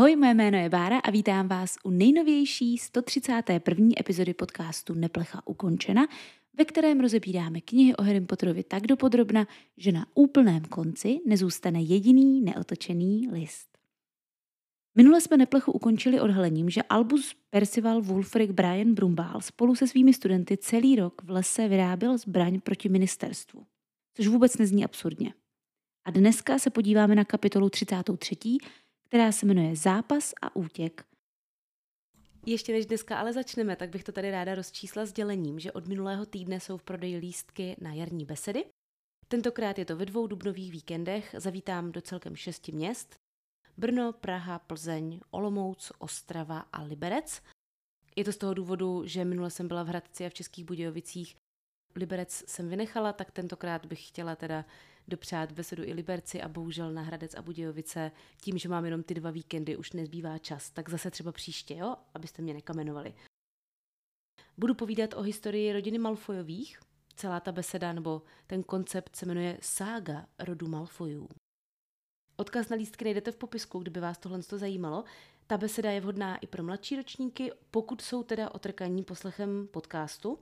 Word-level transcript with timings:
Ahoj, 0.00 0.16
moje 0.16 0.34
jméno 0.34 0.58
je 0.58 0.68
Bára 0.68 0.98
a 0.98 1.10
vítám 1.10 1.48
vás 1.48 1.76
u 1.84 1.90
nejnovější 1.90 2.78
131. 2.78 3.88
epizody 4.00 4.34
podcastu 4.34 4.94
Neplecha 4.94 5.42
ukončena, 5.46 6.06
ve 6.58 6.64
kterém 6.64 7.00
rozebíráme 7.00 7.60
knihy 7.60 7.96
o 7.96 8.02
Harry 8.02 8.20
Potterovi 8.20 8.62
tak 8.62 8.86
dopodrobna, 8.86 9.46
že 9.76 9.92
na 9.92 10.06
úplném 10.14 10.64
konci 10.64 11.20
nezůstane 11.26 11.82
jediný 11.82 12.40
neotočený 12.40 13.28
list. 13.32 13.78
Minule 14.94 15.20
jsme 15.20 15.36
Neplechu 15.36 15.72
ukončili 15.72 16.20
odhalením, 16.20 16.70
že 16.70 16.82
Albus 16.82 17.34
Percival 17.50 18.02
Wulfric 18.02 18.50
Brian 18.50 18.94
Brumbál 18.94 19.40
spolu 19.40 19.74
se 19.74 19.86
svými 19.86 20.12
studenty 20.12 20.56
celý 20.56 20.96
rok 20.96 21.22
v 21.22 21.30
lese 21.30 21.68
vyráběl 21.68 22.18
zbraň 22.18 22.60
proti 22.60 22.88
ministerstvu, 22.88 23.66
což 24.16 24.26
vůbec 24.26 24.58
nezní 24.58 24.84
absurdně. 24.84 25.34
A 26.04 26.10
dneska 26.10 26.58
se 26.58 26.70
podíváme 26.70 27.14
na 27.14 27.24
kapitolu 27.24 27.70
33, 27.70 28.36
která 29.10 29.32
se 29.32 29.46
jmenuje 29.46 29.76
Zápas 29.76 30.32
a 30.42 30.56
útěk. 30.56 31.04
Ještě 32.46 32.72
než 32.72 32.86
dneska 32.86 33.18
ale 33.18 33.32
začneme, 33.32 33.76
tak 33.76 33.90
bych 33.90 34.04
to 34.04 34.12
tady 34.12 34.30
ráda 34.30 34.54
rozčísla 34.54 35.06
s 35.06 35.12
dělením, 35.12 35.60
že 35.60 35.72
od 35.72 35.86
minulého 35.86 36.26
týdne 36.26 36.60
jsou 36.60 36.76
v 36.76 36.82
prodeji 36.82 37.16
lístky 37.16 37.76
na 37.80 37.92
jarní 37.92 38.24
besedy. 38.24 38.64
Tentokrát 39.28 39.78
je 39.78 39.84
to 39.84 39.96
ve 39.96 40.06
dvou 40.06 40.26
dubnových 40.26 40.72
víkendech, 40.72 41.34
zavítám 41.38 41.92
do 41.92 42.00
celkem 42.00 42.36
šesti 42.36 42.72
měst. 42.72 43.14
Brno, 43.76 44.12
Praha, 44.12 44.58
Plzeň, 44.58 45.20
Olomouc, 45.30 45.92
Ostrava 45.98 46.58
a 46.58 46.82
Liberec. 46.82 47.42
Je 48.16 48.24
to 48.24 48.32
z 48.32 48.36
toho 48.36 48.54
důvodu, 48.54 49.02
že 49.06 49.24
minule 49.24 49.50
jsem 49.50 49.68
byla 49.68 49.82
v 49.82 49.88
Hradci 49.88 50.26
a 50.26 50.30
v 50.30 50.34
Českých 50.34 50.64
Budějovicích. 50.64 51.36
Liberec 51.96 52.44
jsem 52.46 52.68
vynechala, 52.68 53.12
tak 53.12 53.30
tentokrát 53.30 53.86
bych 53.86 54.08
chtěla 54.08 54.36
teda 54.36 54.64
dopřát 55.08 55.52
besedu 55.52 55.82
i 55.84 55.92
Liberci 55.92 56.42
a 56.42 56.48
bohužel 56.48 56.92
na 56.92 57.02
Hradec 57.02 57.34
a 57.34 57.42
Budějovice 57.42 58.12
tím, 58.36 58.58
že 58.58 58.68
mám 58.68 58.84
jenom 58.84 59.02
ty 59.02 59.14
dva 59.14 59.30
víkendy, 59.30 59.76
už 59.76 59.92
nezbývá 59.92 60.38
čas, 60.38 60.70
tak 60.70 60.88
zase 60.88 61.10
třeba 61.10 61.32
příště, 61.32 61.74
jo, 61.74 61.96
abyste 62.14 62.42
mě 62.42 62.54
nekamenovali. 62.54 63.14
Budu 64.56 64.74
povídat 64.74 65.14
o 65.14 65.22
historii 65.22 65.72
rodiny 65.72 65.98
Malfojových. 65.98 66.80
Celá 67.16 67.40
ta 67.40 67.52
beseda 67.52 67.92
nebo 67.92 68.22
ten 68.46 68.62
koncept 68.62 69.16
se 69.16 69.26
jmenuje 69.26 69.58
Sága 69.62 70.26
rodu 70.38 70.68
Malfojů. 70.68 71.28
Odkaz 72.36 72.68
na 72.68 72.76
lístky 72.76 73.04
najdete 73.04 73.32
v 73.32 73.36
popisku, 73.36 73.78
kdyby 73.78 74.00
vás 74.00 74.18
tohle 74.18 74.42
zajímalo. 74.42 75.04
Ta 75.46 75.58
beseda 75.58 75.90
je 75.90 76.00
vhodná 76.00 76.36
i 76.36 76.46
pro 76.46 76.62
mladší 76.62 76.96
ročníky, 76.96 77.52
pokud 77.70 78.00
jsou 78.00 78.22
teda 78.22 78.54
otrkaní 78.54 79.04
poslechem 79.04 79.68
podcastu. 79.70 80.38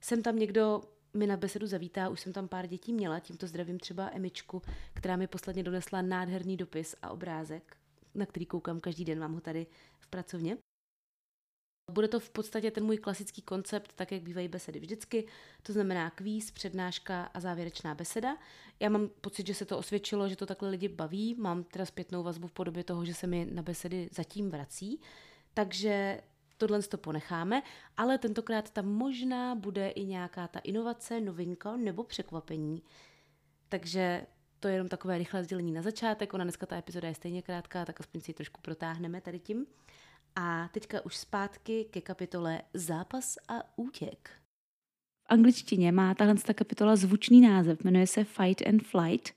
Jsem 0.00 0.22
tam 0.22 0.36
někdo 0.36 0.80
mi 1.14 1.26
na 1.26 1.36
besedu 1.36 1.66
zavítá, 1.66 2.08
už 2.08 2.20
jsem 2.20 2.32
tam 2.32 2.48
pár 2.48 2.66
dětí 2.66 2.92
měla, 2.92 3.20
tímto 3.20 3.46
zdravím 3.46 3.78
třeba 3.78 4.10
Emičku, 4.12 4.62
která 4.94 5.16
mi 5.16 5.26
posledně 5.26 5.62
donesla 5.62 6.02
nádherný 6.02 6.56
dopis 6.56 6.96
a 7.02 7.10
obrázek, 7.10 7.76
na 8.14 8.26
který 8.26 8.46
koukám 8.46 8.80
každý 8.80 9.04
den, 9.04 9.18
mám 9.18 9.34
ho 9.34 9.40
tady 9.40 9.66
v 9.98 10.06
pracovně. 10.06 10.56
Bude 11.90 12.08
to 12.08 12.20
v 12.20 12.30
podstatě 12.30 12.70
ten 12.70 12.84
můj 12.84 12.98
klasický 12.98 13.42
koncept, 13.42 13.92
tak 13.92 14.12
jak 14.12 14.22
bývají 14.22 14.48
besedy 14.48 14.80
vždycky, 14.80 15.26
to 15.62 15.72
znamená 15.72 16.10
kvíz, 16.10 16.50
přednáška 16.50 17.24
a 17.24 17.40
závěrečná 17.40 17.94
beseda. 17.94 18.36
Já 18.80 18.88
mám 18.88 19.08
pocit, 19.08 19.46
že 19.46 19.54
se 19.54 19.64
to 19.64 19.78
osvědčilo, 19.78 20.28
že 20.28 20.36
to 20.36 20.46
takhle 20.46 20.68
lidi 20.68 20.88
baví, 20.88 21.34
mám 21.34 21.64
teda 21.64 21.86
zpětnou 21.86 22.22
vazbu 22.22 22.46
v 22.46 22.52
podobě 22.52 22.84
toho, 22.84 23.04
že 23.04 23.14
se 23.14 23.26
mi 23.26 23.44
na 23.52 23.62
besedy 23.62 24.08
zatím 24.12 24.50
vrací, 24.50 25.00
takže 25.54 26.20
tohle 26.66 26.82
to 26.82 26.98
ponecháme, 26.98 27.62
ale 27.96 28.18
tentokrát 28.18 28.70
tam 28.70 28.86
možná 28.86 29.54
bude 29.54 29.88
i 29.88 30.04
nějaká 30.04 30.48
ta 30.48 30.58
inovace, 30.58 31.20
novinka 31.20 31.76
nebo 31.76 32.04
překvapení. 32.04 32.82
Takže 33.68 34.26
to 34.60 34.68
je 34.68 34.74
jenom 34.74 34.88
takové 34.88 35.18
rychlé 35.18 35.44
sdělení 35.44 35.72
na 35.72 35.82
začátek. 35.82 36.34
Ona 36.34 36.44
dneska 36.44 36.66
ta 36.66 36.76
epizoda 36.76 37.08
je 37.08 37.14
stejně 37.14 37.42
krátká, 37.42 37.84
tak 37.84 38.00
aspoň 38.00 38.20
si 38.20 38.30
ji 38.30 38.34
trošku 38.34 38.60
protáhneme 38.60 39.20
tady 39.20 39.38
tím. 39.38 39.66
A 40.36 40.68
teďka 40.72 41.04
už 41.04 41.16
zpátky 41.16 41.84
ke 41.90 42.00
kapitole 42.00 42.62
Zápas 42.74 43.36
a 43.48 43.54
útěk. 43.76 44.30
V 45.22 45.26
angličtině 45.28 45.92
má 45.92 46.14
tahle 46.14 46.34
ta 46.34 46.54
kapitola 46.54 46.96
zvučný 46.96 47.40
název, 47.40 47.84
jmenuje 47.84 48.06
se 48.06 48.24
Fight 48.24 48.66
and 48.66 48.82
Flight, 48.82 49.32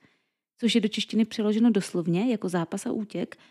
což 0.57 0.75
je 0.75 0.81
do 0.81 0.87
češtiny 0.87 1.25
přeloženo 1.25 1.71
doslovně 1.71 2.31
jako 2.31 2.49
zápas 2.49 2.85
a 2.85 2.91
útěk– 2.91 3.37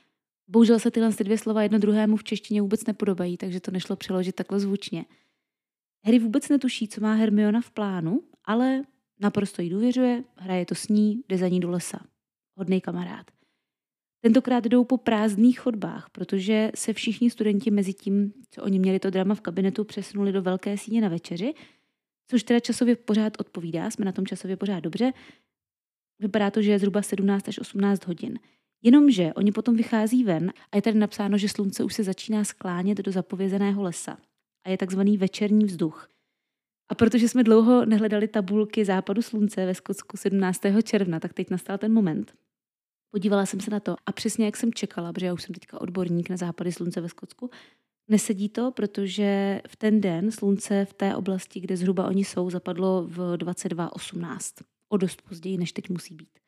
Bohužel 0.48 0.78
se 0.78 0.90
tyhle 0.90 1.10
dvě 1.10 1.38
slova 1.38 1.62
jedno 1.62 1.78
druhému 1.78 2.16
v 2.16 2.24
češtině 2.24 2.62
vůbec 2.62 2.86
nepodobají, 2.86 3.36
takže 3.36 3.60
to 3.60 3.70
nešlo 3.70 3.96
přeložit 3.96 4.34
takhle 4.34 4.60
zvučně. 4.60 5.04
Harry 6.04 6.18
vůbec 6.18 6.48
netuší, 6.48 6.88
co 6.88 7.00
má 7.00 7.14
Hermiona 7.14 7.60
v 7.60 7.70
plánu, 7.70 8.22
ale 8.44 8.82
naprosto 9.20 9.62
jí 9.62 9.70
důvěřuje, 9.70 10.24
hraje 10.36 10.66
to 10.66 10.74
s 10.74 10.88
ní, 10.88 11.22
jde 11.28 11.38
za 11.38 11.48
ní 11.48 11.60
do 11.60 11.70
lesa. 11.70 12.00
Hodný 12.56 12.80
kamarád. 12.80 13.30
Tentokrát 14.20 14.64
jdou 14.64 14.84
po 14.84 14.96
prázdných 14.96 15.60
chodbách, 15.60 16.10
protože 16.12 16.70
se 16.74 16.92
všichni 16.92 17.30
studenti 17.30 17.70
mezi 17.70 17.94
tím, 17.94 18.32
co 18.50 18.62
oni 18.62 18.78
měli 18.78 18.98
to 18.98 19.10
drama 19.10 19.34
v 19.34 19.40
kabinetu, 19.40 19.84
přesunuli 19.84 20.32
do 20.32 20.42
velké 20.42 20.78
síně 20.78 21.00
na 21.00 21.08
večeři, 21.08 21.54
což 22.30 22.42
teda 22.42 22.60
časově 22.60 22.96
pořád 22.96 23.32
odpovídá, 23.40 23.90
jsme 23.90 24.04
na 24.04 24.12
tom 24.12 24.26
časově 24.26 24.56
pořád 24.56 24.80
dobře. 24.80 25.12
Vypadá 26.18 26.50
to, 26.50 26.62
že 26.62 26.70
je 26.70 26.78
zhruba 26.78 27.02
17 27.02 27.48
až 27.48 27.58
18 27.58 28.06
hodin. 28.06 28.38
Jenomže 28.86 29.34
oni 29.34 29.52
potom 29.52 29.76
vychází 29.76 30.24
ven 30.24 30.52
a 30.72 30.76
je 30.76 30.82
tady 30.82 30.98
napsáno, 30.98 31.38
že 31.38 31.48
slunce 31.48 31.84
už 31.84 31.94
se 31.94 32.04
začíná 32.04 32.44
sklánět 32.44 32.98
do 32.98 33.12
zapovězeného 33.12 33.82
lesa 33.82 34.18
a 34.64 34.70
je 34.70 34.78
takzvaný 34.78 35.18
večerní 35.18 35.64
vzduch. 35.64 36.08
A 36.88 36.94
protože 36.94 37.28
jsme 37.28 37.44
dlouho 37.44 37.86
nehledali 37.86 38.28
tabulky 38.28 38.84
západu 38.84 39.22
slunce 39.22 39.66
ve 39.66 39.74
Skotsku 39.74 40.16
17. 40.16 40.60
června, 40.82 41.20
tak 41.20 41.32
teď 41.32 41.50
nastal 41.50 41.78
ten 41.78 41.92
moment. 41.92 42.34
Podívala 43.10 43.46
jsem 43.46 43.60
se 43.60 43.70
na 43.70 43.80
to 43.80 43.96
a 44.06 44.12
přesně 44.12 44.44
jak 44.44 44.56
jsem 44.56 44.72
čekala, 44.72 45.12
protože 45.12 45.26
já 45.26 45.32
už 45.32 45.42
jsem 45.42 45.54
teďka 45.54 45.80
odborník 45.80 46.30
na 46.30 46.36
západy 46.36 46.72
slunce 46.72 47.00
ve 47.00 47.08
Skotsku, 47.08 47.50
nesedí 48.08 48.48
to, 48.48 48.70
protože 48.70 49.60
v 49.68 49.76
ten 49.76 50.00
den 50.00 50.30
slunce 50.30 50.84
v 50.84 50.94
té 50.94 51.16
oblasti, 51.16 51.60
kde 51.60 51.76
zhruba 51.76 52.06
oni 52.06 52.24
jsou, 52.24 52.50
zapadlo 52.50 53.06
v 53.06 53.18
22.18. 53.36 54.64
O 54.88 54.96
dost 54.96 55.22
později, 55.22 55.58
než 55.58 55.72
teď 55.72 55.90
musí 55.90 56.14
být. 56.14 56.45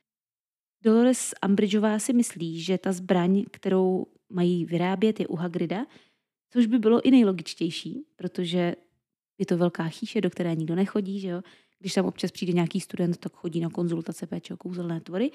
Dolores 0.82 1.34
Umbridgeová 1.48 1.98
si 1.98 2.12
myslí, 2.12 2.60
že 2.60 2.78
ta 2.78 2.92
zbraň, 2.92 3.44
kterou 3.50 4.06
mají 4.30 4.64
vyrábět, 4.64 5.20
je 5.20 5.26
u 5.26 5.36
Hagrida, 5.36 5.86
což 6.50 6.66
by 6.66 6.78
bylo 6.78 7.06
i 7.06 7.10
nejlogičtější, 7.10 8.04
protože 8.16 8.76
je 9.38 9.46
to 9.46 9.56
velká 9.56 9.88
chýše, 9.88 10.20
do 10.20 10.30
které 10.30 10.54
nikdo 10.54 10.74
nechodí, 10.74 11.20
že 11.20 11.28
jo? 11.28 11.42
Když 11.78 11.94
tam 11.94 12.06
občas 12.06 12.30
přijde 12.30 12.52
nějaký 12.52 12.80
student, 12.80 13.16
tak 13.16 13.32
chodí 13.32 13.60
na 13.60 13.70
konzultace 13.70 14.26
péče 14.26 14.54
o 14.54 14.56
kouzelné 14.56 15.00
tvory. 15.00 15.30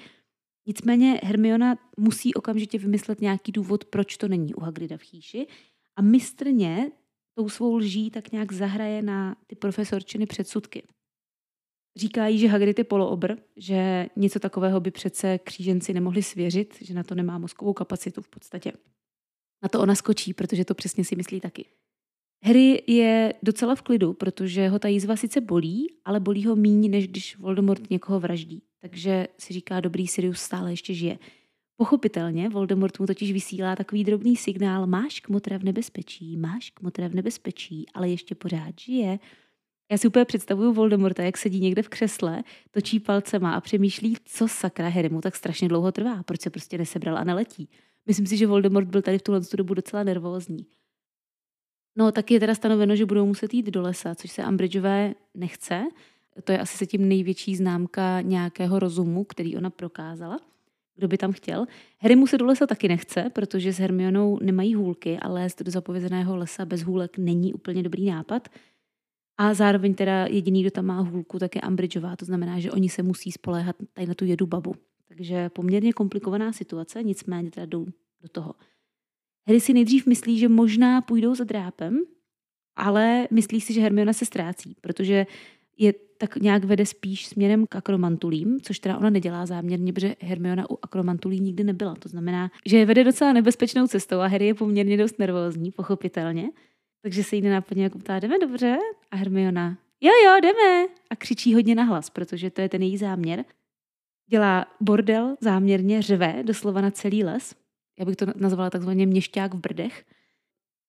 Nicméně 0.66 1.20
Hermiona 1.22 1.76
musí 1.98 2.34
okamžitě 2.34 2.78
vymyslet 2.78 3.20
nějaký 3.20 3.52
důvod, 3.52 3.84
proč 3.84 4.16
to 4.16 4.28
není 4.28 4.54
u 4.54 4.60
Hagrida 4.60 4.96
v 4.96 5.02
chýši 5.02 5.46
a 5.96 6.02
mistrně 6.02 6.90
tou 7.34 7.48
svou 7.48 7.76
lží 7.76 8.10
tak 8.10 8.32
nějak 8.32 8.52
zahraje 8.52 9.02
na 9.02 9.36
ty 9.46 9.56
profesorčiny 9.56 10.26
předsudky. 10.26 10.82
Říkají, 11.96 12.38
že 12.38 12.48
Hagrid 12.48 12.78
je 12.78 12.84
poloobr, 12.84 13.36
že 13.56 14.06
něco 14.16 14.38
takového 14.38 14.80
by 14.80 14.90
přece 14.90 15.38
kříženci 15.38 15.94
nemohli 15.94 16.22
svěřit, 16.22 16.78
že 16.80 16.94
na 16.94 17.02
to 17.02 17.14
nemá 17.14 17.38
mozkovou 17.38 17.72
kapacitu 17.72 18.22
v 18.22 18.28
podstatě. 18.28 18.72
Na 19.62 19.68
to 19.68 19.80
ona 19.80 19.94
skočí, 19.94 20.34
protože 20.34 20.64
to 20.64 20.74
přesně 20.74 21.04
si 21.04 21.16
myslí 21.16 21.40
taky. 21.40 21.64
Harry 22.44 22.82
je 22.86 23.34
docela 23.42 23.74
v 23.74 23.82
klidu, 23.82 24.12
protože 24.12 24.68
ho 24.68 24.78
ta 24.78 24.88
jízva 24.88 25.16
sice 25.16 25.40
bolí, 25.40 25.86
ale 26.04 26.20
bolí 26.20 26.44
ho 26.44 26.56
míň, 26.56 26.90
než 26.90 27.08
když 27.08 27.36
Voldemort 27.38 27.90
někoho 27.90 28.20
vraždí. 28.20 28.62
Takže 28.80 29.26
si 29.38 29.52
říká, 29.52 29.80
dobrý 29.80 30.06
Sirius 30.06 30.40
stále 30.40 30.72
ještě 30.72 30.94
žije. 30.94 31.18
Pochopitelně, 31.76 32.48
Voldemort 32.48 33.00
mu 33.00 33.06
totiž 33.06 33.32
vysílá 33.32 33.76
takový 33.76 34.04
drobný 34.04 34.36
signál, 34.36 34.86
máš 34.86 35.20
kmotra 35.20 35.58
v 35.58 35.62
nebezpečí, 35.62 36.36
máš 36.36 36.70
kmotra 36.70 37.08
v 37.08 37.14
nebezpečí, 37.14 37.86
ale 37.94 38.08
ještě 38.08 38.34
pořád 38.34 38.80
žije. 38.80 39.18
Já 39.90 39.98
si 39.98 40.08
úplně 40.08 40.24
představuju 40.24 40.72
Voldemorta, 40.72 41.22
jak 41.22 41.36
sedí 41.36 41.60
někde 41.60 41.82
v 41.82 41.88
křesle, 41.88 42.42
točí 42.70 43.00
palcema 43.00 43.54
a 43.54 43.60
přemýšlí, 43.60 44.16
co 44.24 44.48
sakra 44.48 44.88
Harry 44.88 45.08
mu 45.08 45.20
tak 45.20 45.36
strašně 45.36 45.68
dlouho 45.68 45.92
trvá, 45.92 46.22
proč 46.22 46.40
se 46.40 46.50
prostě 46.50 46.78
nesebral 46.78 47.18
a 47.18 47.24
neletí. 47.24 47.68
Myslím 48.06 48.26
si, 48.26 48.36
že 48.36 48.46
Voldemort 48.46 48.88
byl 48.88 49.02
tady 49.02 49.18
v 49.18 49.22
tuhle 49.22 49.40
dobu 49.56 49.74
docela 49.74 50.02
nervózní. 50.02 50.66
No, 51.96 52.12
tak 52.12 52.30
je 52.30 52.40
teda 52.40 52.54
stanoveno, 52.54 52.96
že 52.96 53.06
budou 53.06 53.26
muset 53.26 53.54
jít 53.54 53.66
do 53.66 53.82
lesa, 53.82 54.14
což 54.14 54.30
se 54.30 54.46
Umbridgeové 54.46 55.14
nechce. 55.34 55.84
To 56.44 56.52
je 56.52 56.58
asi 56.58 56.78
se 56.78 56.86
tím 56.86 57.08
největší 57.08 57.56
známka 57.56 58.20
nějakého 58.20 58.78
rozumu, 58.78 59.24
který 59.24 59.56
ona 59.56 59.70
prokázala. 59.70 60.40
Kdo 60.96 61.08
by 61.08 61.18
tam 61.18 61.32
chtěl? 61.32 61.66
Harry 61.98 62.16
mu 62.16 62.26
se 62.26 62.38
do 62.38 62.46
lesa 62.46 62.66
taky 62.66 62.88
nechce, 62.88 63.30
protože 63.32 63.72
s 63.72 63.78
Hermionou 63.78 64.38
nemají 64.42 64.74
hůlky 64.74 65.18
a 65.18 65.28
lézt 65.28 65.62
do 65.62 65.70
zapovězeného 65.70 66.36
lesa 66.36 66.64
bez 66.64 66.82
hůlek 66.82 67.18
není 67.18 67.54
úplně 67.54 67.82
dobrý 67.82 68.06
nápad– 68.06 68.48
a 69.38 69.54
zároveň 69.54 69.94
teda 69.94 70.26
jediný, 70.26 70.60
kdo 70.60 70.70
tam 70.70 70.86
má 70.86 71.00
hůlku, 71.00 71.38
tak 71.38 71.56
je 71.56 71.62
Umbridgeová, 71.62 72.16
to 72.16 72.24
znamená, 72.24 72.60
že 72.60 72.72
oni 72.72 72.88
se 72.88 73.02
musí 73.02 73.32
spoléhat 73.32 73.76
tady 73.92 74.06
na 74.06 74.14
tu 74.14 74.24
jedu 74.24 74.46
babu. 74.46 74.74
Takže 75.08 75.48
poměrně 75.48 75.92
komplikovaná 75.92 76.52
situace, 76.52 77.02
nicméně 77.02 77.50
teda 77.50 77.66
jdou 77.66 77.86
do 78.22 78.28
toho. 78.28 78.54
Harry 79.46 79.60
si 79.60 79.72
nejdřív 79.72 80.06
myslí, 80.06 80.38
že 80.38 80.48
možná 80.48 81.00
půjdou 81.00 81.34
za 81.34 81.44
drápem, 81.44 82.00
ale 82.76 83.28
myslí 83.30 83.60
si, 83.60 83.72
že 83.72 83.80
Hermiona 83.80 84.12
se 84.12 84.24
ztrácí, 84.24 84.76
protože 84.80 85.26
je 85.78 85.92
tak 86.18 86.36
nějak 86.36 86.64
vede 86.64 86.86
spíš 86.86 87.26
směrem 87.26 87.66
k 87.66 87.76
akromantulím, 87.76 88.60
což 88.60 88.78
teda 88.78 88.98
ona 88.98 89.10
nedělá 89.10 89.46
záměrně, 89.46 89.92
protože 89.92 90.16
Hermiona 90.20 90.70
u 90.70 90.78
akromantulí 90.82 91.40
nikdy 91.40 91.64
nebyla. 91.64 91.94
To 91.94 92.08
znamená, 92.08 92.50
že 92.66 92.78
je 92.78 92.86
vede 92.86 93.04
docela 93.04 93.32
nebezpečnou 93.32 93.86
cestou 93.86 94.18
a 94.18 94.26
Harry 94.26 94.46
je 94.46 94.54
poměrně 94.54 94.96
dost 94.96 95.18
nervózní, 95.18 95.70
pochopitelně. 95.70 96.50
Takže 97.04 97.24
se 97.24 97.36
jí 97.36 97.42
nenápadně 97.42 97.84
jako 97.84 97.98
ptá, 97.98 98.18
jdeme 98.18 98.38
dobře? 98.38 98.76
A 99.10 99.16
Hermiona, 99.16 99.78
jo, 100.00 100.12
jo, 100.24 100.40
jdeme. 100.40 100.86
A 101.10 101.16
křičí 101.16 101.54
hodně 101.54 101.74
nahlas, 101.74 102.10
protože 102.10 102.50
to 102.50 102.60
je 102.60 102.68
ten 102.68 102.82
její 102.82 102.96
záměr. 102.96 103.44
Dělá 104.26 104.66
bordel, 104.80 105.36
záměrně 105.40 106.02
řve, 106.02 106.42
doslova 106.42 106.80
na 106.80 106.90
celý 106.90 107.24
les. 107.24 107.54
Já 107.98 108.04
bych 108.04 108.16
to 108.16 108.26
nazvala 108.36 108.70
takzvaně 108.70 109.06
měšťák 109.06 109.54
v 109.54 109.58
brdech. 109.58 110.04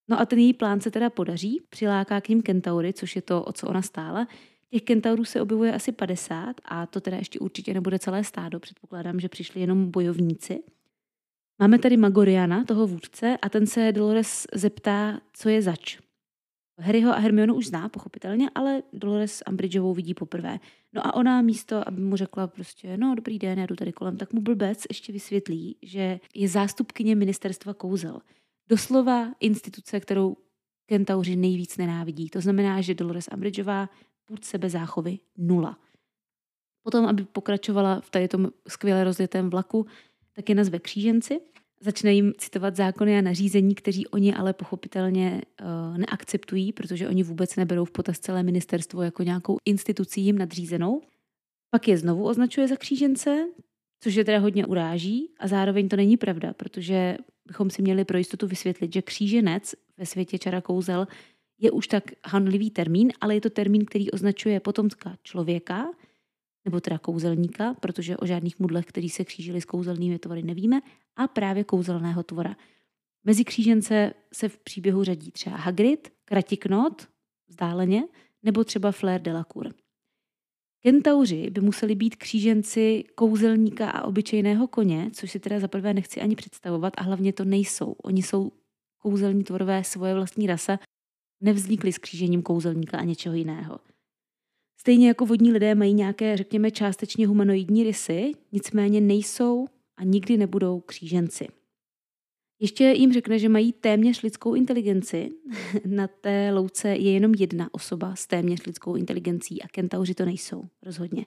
No 0.07 0.19
a 0.19 0.25
ten 0.25 0.39
její 0.39 0.53
plán 0.53 0.81
se 0.81 0.91
teda 0.91 1.09
podaří, 1.09 1.61
přiláká 1.69 2.21
k 2.21 2.29
ním 2.29 2.41
kentaury, 2.41 2.93
což 2.93 3.15
je 3.15 3.21
to, 3.21 3.43
o 3.43 3.53
co 3.53 3.67
ona 3.67 3.81
stála. 3.81 4.27
Těch 4.69 4.81
kentaurů 4.81 5.25
se 5.25 5.41
objevuje 5.41 5.73
asi 5.73 5.91
50 5.91 6.55
a 6.65 6.85
to 6.85 7.01
teda 7.01 7.17
ještě 7.17 7.39
určitě 7.39 7.73
nebude 7.73 7.99
celé 7.99 8.23
stádo. 8.23 8.59
Předpokládám, 8.59 9.19
že 9.19 9.29
přišli 9.29 9.61
jenom 9.61 9.91
bojovníci. 9.91 10.63
Máme 11.59 11.79
tady 11.79 11.97
Magoriana, 11.97 12.63
toho 12.63 12.87
vůdce, 12.87 13.37
a 13.41 13.49
ten 13.49 13.67
se 13.67 13.91
Dolores 13.91 14.47
zeptá, 14.53 15.21
co 15.33 15.49
je 15.49 15.61
zač. 15.61 16.04
Harryho 16.77 17.11
a 17.11 17.19
Hermionu 17.19 17.55
už 17.55 17.67
zná, 17.67 17.89
pochopitelně, 17.89 18.49
ale 18.55 18.83
Dolores 18.93 19.43
Umbridgeovou 19.49 19.93
vidí 19.93 20.13
poprvé. 20.13 20.59
No 20.93 21.07
a 21.07 21.13
ona 21.13 21.41
místo, 21.41 21.87
aby 21.87 22.01
mu 22.01 22.15
řekla 22.15 22.47
prostě, 22.47 22.97
no 22.97 23.15
dobrý 23.15 23.39
den, 23.39 23.59
já 23.59 23.65
jdu 23.65 23.75
tady 23.75 23.93
kolem, 23.93 24.17
tak 24.17 24.33
mu 24.33 24.41
blbec 24.41 24.83
ještě 24.89 25.13
vysvětlí, 25.13 25.77
že 25.81 26.19
je 26.35 26.47
zástupkyně 26.47 27.15
ministerstva 27.15 27.73
kouzel. 27.73 28.19
Doslova 28.69 29.31
instituce, 29.39 29.99
kterou 29.99 30.37
kentauři 30.85 31.35
nejvíc 31.35 31.77
nenávidí. 31.77 32.29
To 32.29 32.41
znamená, 32.41 32.81
že 32.81 32.93
Dolores 32.93 33.29
Umbridgeová 33.33 33.89
půd 34.25 34.45
sebe 34.45 34.69
záchovy 34.69 35.19
nula. 35.37 35.79
Potom, 36.83 37.05
aby 37.05 37.23
pokračovala 37.23 38.01
v 38.01 38.09
tady 38.09 38.27
tom 38.27 38.49
skvěle 38.67 39.03
rozjetém 39.03 39.49
vlaku, 39.49 39.85
tak 40.33 40.49
je 40.49 40.55
nazve 40.55 40.79
kříženci 40.79 41.41
Začne 41.81 42.13
jim 42.13 42.33
citovat 42.37 42.75
zákony 42.75 43.17
a 43.17 43.21
nařízení, 43.21 43.75
kteří 43.75 44.07
oni 44.07 44.33
ale 44.33 44.53
pochopitelně 44.53 45.41
uh, 45.61 45.97
neakceptují, 45.97 46.73
protože 46.73 47.09
oni 47.09 47.23
vůbec 47.23 47.55
neberou 47.55 47.85
v 47.85 47.91
potaz 47.91 48.19
celé 48.19 48.43
ministerstvo 48.43 49.01
jako 49.01 49.23
nějakou 49.23 49.57
institucí 49.65 50.21
jim 50.21 50.37
nadřízenou. 50.37 51.01
Pak 51.69 51.87
je 51.87 51.97
znovu 51.97 52.25
označuje 52.27 52.67
za 52.67 52.75
křížence, 52.75 53.47
což 53.99 54.15
je 54.15 54.25
teda 54.25 54.39
hodně 54.39 54.65
uráží 54.65 55.29
a 55.39 55.47
zároveň 55.47 55.89
to 55.89 55.95
není 55.95 56.17
pravda, 56.17 56.53
protože 56.53 57.17
bychom 57.47 57.69
si 57.69 57.81
měli 57.81 58.05
pro 58.05 58.17
jistotu 58.17 58.47
vysvětlit, 58.47 58.93
že 58.93 59.01
kříženec 59.01 59.75
ve 59.97 60.05
světě 60.05 60.37
čara 60.37 60.61
kouzel 60.61 61.07
je 61.59 61.71
už 61.71 61.87
tak 61.87 62.03
handlivý 62.25 62.71
termín, 62.71 63.11
ale 63.21 63.35
je 63.35 63.41
to 63.41 63.49
termín, 63.49 63.85
který 63.85 64.11
označuje 64.11 64.59
potomka 64.59 65.17
člověka, 65.23 65.87
nebo 66.65 66.81
teda 66.81 66.97
kouzelníka, 66.97 67.73
protože 67.73 68.17
o 68.17 68.25
žádných 68.25 68.59
mudlech, 68.59 68.85
který 68.85 69.09
se 69.09 69.25
křížili 69.25 69.61
s 69.61 69.65
kouzelnými 69.65 70.19
tvory, 70.19 70.43
nevíme, 70.43 70.81
a 71.15 71.27
právě 71.27 71.63
kouzelného 71.63 72.23
tvora. 72.23 72.55
Mezi 73.23 73.43
křížence 73.43 74.13
se 74.33 74.49
v 74.49 74.57
příběhu 74.57 75.03
řadí 75.03 75.31
třeba 75.31 75.55
Hagrid, 75.55 76.13
Kratiknot, 76.25 77.07
vzdáleně, 77.47 78.03
nebo 78.43 78.63
třeba 78.63 78.91
Flair 78.91 79.21
Delacour. 79.21 79.73
Kentauři 80.79 81.49
by 81.49 81.61
museli 81.61 81.95
být 81.95 82.15
kříženci 82.15 83.03
kouzelníka 83.15 83.89
a 83.89 84.03
obyčejného 84.03 84.67
koně, 84.67 85.09
což 85.13 85.31
si 85.31 85.39
teda 85.39 85.59
zaprvé 85.59 85.93
nechci 85.93 86.21
ani 86.21 86.35
představovat 86.35 86.93
a 86.97 87.03
hlavně 87.03 87.33
to 87.33 87.45
nejsou. 87.45 87.91
Oni 87.91 88.23
jsou 88.23 88.51
kouzelní 88.97 89.43
tvorové 89.43 89.83
svoje 89.83 90.13
vlastní 90.13 90.47
rasa, 90.47 90.79
nevznikli 91.41 91.93
s 91.93 91.97
křížením 91.97 92.41
kouzelníka 92.41 92.97
a 92.97 93.03
něčeho 93.03 93.35
jiného. 93.35 93.79
Stejně 94.77 95.07
jako 95.07 95.25
vodní 95.25 95.51
lidé 95.51 95.75
mají 95.75 95.93
nějaké, 95.93 96.37
řekněme, 96.37 96.71
částečně 96.71 97.27
humanoidní 97.27 97.83
rysy, 97.83 98.31
nicméně 98.51 99.01
nejsou 99.01 99.67
a 99.97 100.03
nikdy 100.03 100.37
nebudou 100.37 100.79
kříženci. 100.79 101.47
Ještě 102.59 102.83
jim 102.83 103.13
řekne, 103.13 103.39
že 103.39 103.49
mají 103.49 103.73
téměř 103.73 104.21
lidskou 104.21 104.53
inteligenci. 104.53 105.31
Na 105.85 106.07
té 106.07 106.51
louce 106.53 106.89
je 106.89 107.11
jenom 107.11 107.33
jedna 107.33 107.69
osoba 107.71 108.15
s 108.15 108.27
téměř 108.27 108.65
lidskou 108.65 108.95
inteligencí 108.95 109.61
a 109.61 109.67
kentauři 109.67 110.13
to 110.13 110.25
nejsou, 110.25 110.63
rozhodně. 110.83 111.25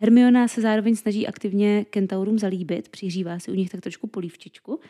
Hermiona 0.00 0.48
se 0.48 0.60
zároveň 0.60 0.96
snaží 0.96 1.26
aktivně 1.26 1.84
kentaurům 1.84 2.38
zalíbit, 2.38 2.88
přihřívá 2.88 3.38
si 3.38 3.50
u 3.50 3.54
nich 3.54 3.70
tak 3.70 3.80
trošku 3.80 4.06
polívčičku. 4.06 4.80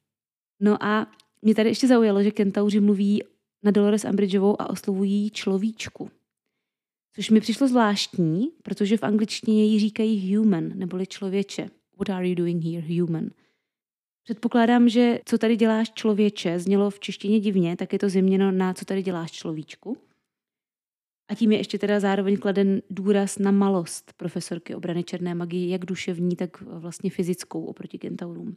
No 0.61 0.85
a 0.85 1.13
mě 1.43 1.55
tady 1.55 1.69
ještě 1.69 1.87
zaujalo, 1.87 2.23
že 2.23 2.31
kentauři 2.31 2.81
mluví 2.81 3.23
na 3.63 3.71
Dolores 3.71 4.05
Umbridgeovou 4.05 4.63
a 4.63 4.71
oslovují 4.71 5.31
človíčku. 5.31 6.11
Což 7.15 7.31
mi 7.31 7.41
přišlo 7.41 7.69
zvláštní, 7.69 8.49
protože 8.63 8.97
v 8.97 9.03
angličtině 9.03 9.65
jí 9.65 9.81
říkají 9.81 10.37
human, 10.37 10.73
neboli 10.75 11.07
člověče. 11.07 11.71
What 11.99 12.11
are 12.11 12.29
you 12.29 12.35
doing 12.35 12.65
here, 12.65 13.01
human? 13.01 13.31
Předpokládám, 14.25 14.89
že 14.89 15.19
co 15.25 15.39
tady 15.39 15.57
děláš 15.57 15.93
člověče 15.93 16.59
znělo 16.59 16.91
v 16.91 17.01
češtině 17.01 17.41
divně, 17.41 17.77
tak 17.77 17.93
je 17.93 17.99
to 17.99 18.09
změněno 18.09 18.53
na 18.53 18.75
co 18.75 18.85
tady 18.85 19.03
děláš 19.03 19.33
človíčku. 19.33 19.97
A 21.29 21.35
tím 21.35 21.53
je 21.53 21.59
ještě 21.59 21.79
teda 21.79 22.01
zároveň 22.01 22.37
kladen 22.37 22.83
důraz 22.91 23.39
na 23.39 23.51
malost 23.51 24.13
profesorky 24.17 24.75
obrany 24.75 25.05
černé 25.05 25.35
magie, 25.35 25.69
jak 25.69 25.85
duševní, 25.85 26.37
tak 26.37 26.61
vlastně 26.61 27.11
fyzickou 27.11 27.65
oproti 27.65 27.99
kentaurům. 27.99 28.57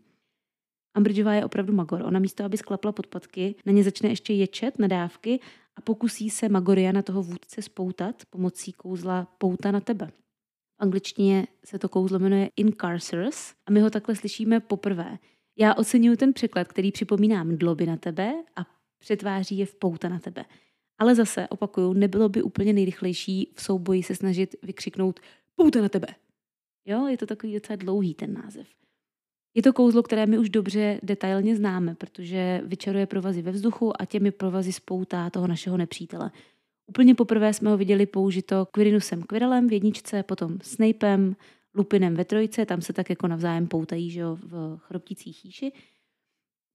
Ambridgeová 0.93 1.33
je 1.33 1.45
opravdu 1.45 1.73
magor. 1.73 2.01
Ona 2.01 2.19
místo, 2.19 2.43
aby 2.43 2.57
sklapla 2.57 2.91
podpatky, 2.91 3.55
na 3.65 3.71
ně 3.71 3.83
začne 3.83 4.09
ještě 4.09 4.33
ječet 4.33 4.79
na 4.79 4.87
dávky 4.87 5.39
a 5.75 5.81
pokusí 5.81 6.29
se 6.29 6.49
Magoriana 6.49 7.01
toho 7.01 7.23
vůdce 7.23 7.61
spoutat 7.61 8.23
pomocí 8.29 8.73
kouzla 8.73 9.27
pouta 9.37 9.71
na 9.71 9.79
tebe. 9.79 10.07
V 10.07 10.79
angličtině 10.79 11.47
se 11.65 11.79
to 11.79 11.89
kouzlo 11.89 12.19
jmenuje 12.19 12.49
incarcerous 12.55 13.53
a 13.65 13.71
my 13.71 13.79
ho 13.79 13.89
takhle 13.89 14.15
slyšíme 14.15 14.59
poprvé. 14.59 15.17
Já 15.57 15.73
oceňuji 15.73 16.17
ten 16.17 16.33
překlad, 16.33 16.67
který 16.67 16.91
připomíná 16.91 17.43
mdloby 17.43 17.85
na 17.85 17.97
tebe 17.97 18.33
a 18.55 18.65
přetváří 18.99 19.57
je 19.57 19.65
v 19.65 19.75
pouta 19.75 20.09
na 20.09 20.19
tebe. 20.19 20.45
Ale 20.97 21.15
zase, 21.15 21.47
opakuju, 21.47 21.93
nebylo 21.93 22.29
by 22.29 22.41
úplně 22.41 22.73
nejrychlejší 22.73 23.51
v 23.55 23.61
souboji 23.61 24.03
se 24.03 24.15
snažit 24.15 24.55
vykřiknout 24.63 25.19
pouta 25.55 25.81
na 25.81 25.89
tebe. 25.89 26.07
Jo, 26.85 27.07
je 27.07 27.17
to 27.17 27.25
takový 27.25 27.53
docela 27.53 27.75
dlouhý 27.75 28.13
ten 28.13 28.33
název. 28.33 28.67
Je 29.55 29.61
to 29.61 29.73
kouzlo, 29.73 30.03
které 30.03 30.25
my 30.25 30.37
už 30.37 30.49
dobře 30.49 30.99
detailně 31.03 31.55
známe, 31.55 31.95
protože 31.95 32.61
vyčaruje 32.65 33.05
provazy 33.05 33.41
ve 33.41 33.51
vzduchu 33.51 34.01
a 34.01 34.05
těmi 34.05 34.31
provazy 34.31 34.73
spoutá 34.73 35.29
toho 35.29 35.47
našeho 35.47 35.77
nepřítele. 35.77 36.31
Úplně 36.87 37.15
poprvé 37.15 37.53
jsme 37.53 37.69
ho 37.69 37.77
viděli 37.77 38.05
použito 38.05 38.65
Quirinusem 38.65 39.23
Quirrellem 39.23 39.67
v 39.67 39.73
jedničce, 39.73 40.23
potom 40.23 40.57
Snapem, 40.61 41.35
Lupinem 41.75 42.15
ve 42.15 42.25
trojce, 42.25 42.65
tam 42.65 42.81
se 42.81 42.93
tak 42.93 43.09
jako 43.09 43.27
navzájem 43.27 43.67
poutají 43.67 44.11
že 44.11 44.19
jo, 44.19 44.37
v 44.41 44.77
chroptící 44.77 45.33
chýši. 45.33 45.71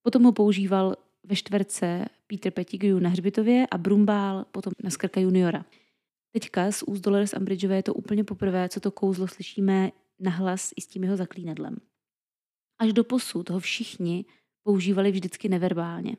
Potom 0.02 0.22
ho 0.22 0.32
používal 0.32 0.96
ve 1.24 1.36
čtverce 1.36 2.04
Peter 2.26 2.52
Pettigrew 2.52 3.00
na 3.00 3.10
hřbitově 3.10 3.66
a 3.70 3.78
Brumbál 3.78 4.44
potom 4.52 4.72
na 4.82 4.90
Skrka 4.90 5.20
juniora. 5.20 5.64
Teďka 6.32 6.72
z 6.72 6.82
úst 6.82 7.00
Dolores 7.00 7.34
Umbridgeové 7.38 7.76
je 7.76 7.82
to 7.82 7.94
úplně 7.94 8.24
poprvé, 8.24 8.68
co 8.68 8.80
to 8.80 8.90
kouzlo 8.90 9.28
slyšíme 9.28 9.90
nahlas 10.20 10.70
i 10.76 10.80
s 10.80 10.86
tím 10.86 11.04
jeho 11.04 11.16
zaklínadlem. 11.16 11.76
Až 12.80 12.92
do 12.92 13.04
posud 13.04 13.50
ho 13.50 13.60
všichni 13.60 14.24
používali 14.62 15.10
vždycky 15.10 15.48
neverbálně. 15.48 16.16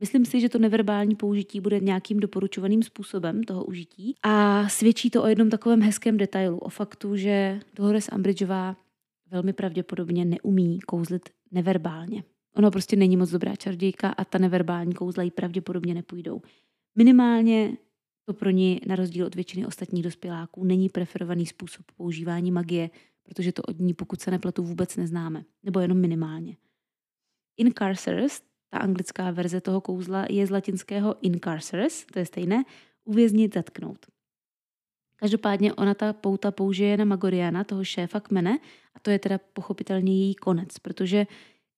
Myslím 0.00 0.24
si, 0.24 0.40
že 0.40 0.48
to 0.48 0.58
neverbální 0.58 1.14
použití 1.14 1.60
bude 1.60 1.80
nějakým 1.80 2.20
doporučovaným 2.20 2.82
způsobem 2.82 3.44
toho 3.44 3.64
užití 3.64 4.14
a 4.22 4.68
svědčí 4.68 5.10
to 5.10 5.22
o 5.22 5.26
jednom 5.26 5.50
takovém 5.50 5.82
hezkém 5.82 6.16
detailu, 6.16 6.58
o 6.58 6.68
faktu, 6.68 7.16
že 7.16 7.60
Dolores 7.74 8.08
Umbridgeová 8.14 8.76
velmi 9.30 9.52
pravděpodobně 9.52 10.24
neumí 10.24 10.80
kouzlit 10.80 11.28
neverbálně. 11.50 12.24
Ona 12.56 12.70
prostě 12.70 12.96
není 12.96 13.16
moc 13.16 13.30
dobrá 13.30 13.56
čarodějka 13.56 14.08
a 14.08 14.24
ta 14.24 14.38
neverbální 14.38 14.94
kouzla 14.94 15.22
jí 15.22 15.30
pravděpodobně 15.30 15.94
nepůjdou. 15.94 16.42
Minimálně 16.98 17.76
to 18.24 18.34
pro 18.34 18.50
ní, 18.50 18.80
na 18.86 18.96
rozdíl 18.96 19.26
od 19.26 19.34
většiny 19.34 19.66
ostatních 19.66 20.02
dospěláků, 20.02 20.64
není 20.64 20.88
preferovaný 20.88 21.46
způsob 21.46 21.86
používání 21.96 22.50
magie, 22.50 22.90
protože 23.32 23.52
to 23.52 23.62
od 23.62 23.78
ní, 23.78 23.94
pokud 23.94 24.20
se 24.20 24.30
nepletu, 24.30 24.62
vůbec 24.62 24.96
neznáme, 24.96 25.44
nebo 25.62 25.80
jenom 25.80 25.98
minimálně. 25.98 26.56
Incarcerous, 27.56 28.42
ta 28.70 28.78
anglická 28.78 29.30
verze 29.30 29.60
toho 29.60 29.80
kouzla, 29.80 30.26
je 30.30 30.46
z 30.46 30.50
latinského 30.50 31.16
incarcerous, 31.20 32.06
to 32.12 32.18
je 32.18 32.26
stejné, 32.26 32.64
uvěznit, 33.04 33.54
zatknout. 33.54 34.06
Každopádně 35.16 35.74
ona 35.74 35.94
ta 35.94 36.12
pouta 36.12 36.50
použije 36.50 36.96
na 36.96 37.04
Magoriana, 37.04 37.64
toho 37.64 37.84
šéfa 37.84 38.20
kmene, 38.20 38.58
a 38.94 39.00
to 39.00 39.10
je 39.10 39.18
teda 39.18 39.38
pochopitelně 39.52 40.18
její 40.18 40.34
konec, 40.34 40.78
protože 40.78 41.26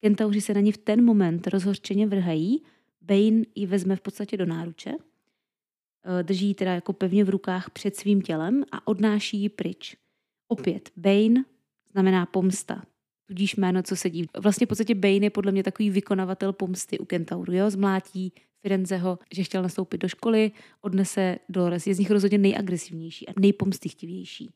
kentauři 0.00 0.40
se 0.40 0.54
na 0.54 0.60
ní 0.60 0.72
v 0.72 0.78
ten 0.78 1.04
moment 1.04 1.46
rozhořčeně 1.46 2.06
vrhají, 2.06 2.62
Bane 3.00 3.42
ji 3.54 3.66
vezme 3.66 3.96
v 3.96 4.00
podstatě 4.00 4.36
do 4.36 4.46
náruče, 4.46 4.92
eh, 4.92 6.22
drží 6.22 6.46
ji 6.46 6.54
teda 6.54 6.74
jako 6.74 6.92
pevně 6.92 7.24
v 7.24 7.28
rukách 7.28 7.70
před 7.70 7.96
svým 7.96 8.22
tělem 8.22 8.64
a 8.72 8.86
odnáší 8.86 9.40
ji 9.40 9.48
pryč. 9.48 10.03
Opět, 10.48 10.90
Bane 10.96 11.44
znamená 11.92 12.26
pomsta, 12.26 12.82
tudíž 13.26 13.56
jméno, 13.56 13.82
co 13.82 13.96
sedí. 13.96 14.26
Vlastně 14.38 14.66
v 14.66 14.68
podstatě 14.68 14.94
Bane 14.94 15.14
je 15.26 15.30
podle 15.30 15.52
mě 15.52 15.62
takový 15.62 15.90
vykonavatel 15.90 16.52
pomsty 16.52 16.98
u 16.98 17.04
kentauru. 17.04 17.52
Jo? 17.52 17.70
Zmlátí 17.70 18.32
Firenzeho, 18.62 19.18
že 19.32 19.42
chtěl 19.42 19.62
nastoupit 19.62 19.98
do 19.98 20.08
školy, 20.08 20.52
odnese 20.80 21.38
Dolores. 21.48 21.86
Je 21.86 21.94
z 21.94 21.98
nich 21.98 22.10
rozhodně 22.10 22.38
nejagresivnější 22.38 23.28
a 23.28 23.32
nejpomstychtivější. 23.40 24.50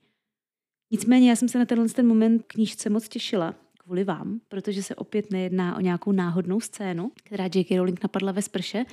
Nicméně 0.91 1.31
já 1.31 1.37
jsem 1.37 1.49
se 1.49 1.59
na 1.59 1.65
tenhle 1.65 1.89
ten 1.89 2.07
moment 2.07 2.43
knížce 2.47 2.91
moc 2.91 3.09
těšila, 3.09 3.55
kvůli 3.79 4.05
vám, 4.05 4.41
protože 4.49 4.83
se 4.83 4.95
opět 4.95 5.31
nejedná 5.31 5.77
o 5.77 5.81
nějakou 5.81 6.13
náhodnou 6.13 6.61
scénu, 6.61 7.13
která 7.25 7.45
J.K. 7.45 7.77
Rowling 7.77 8.03
napadla 8.03 8.33
ve 8.33 8.43
sprše. 8.43 8.85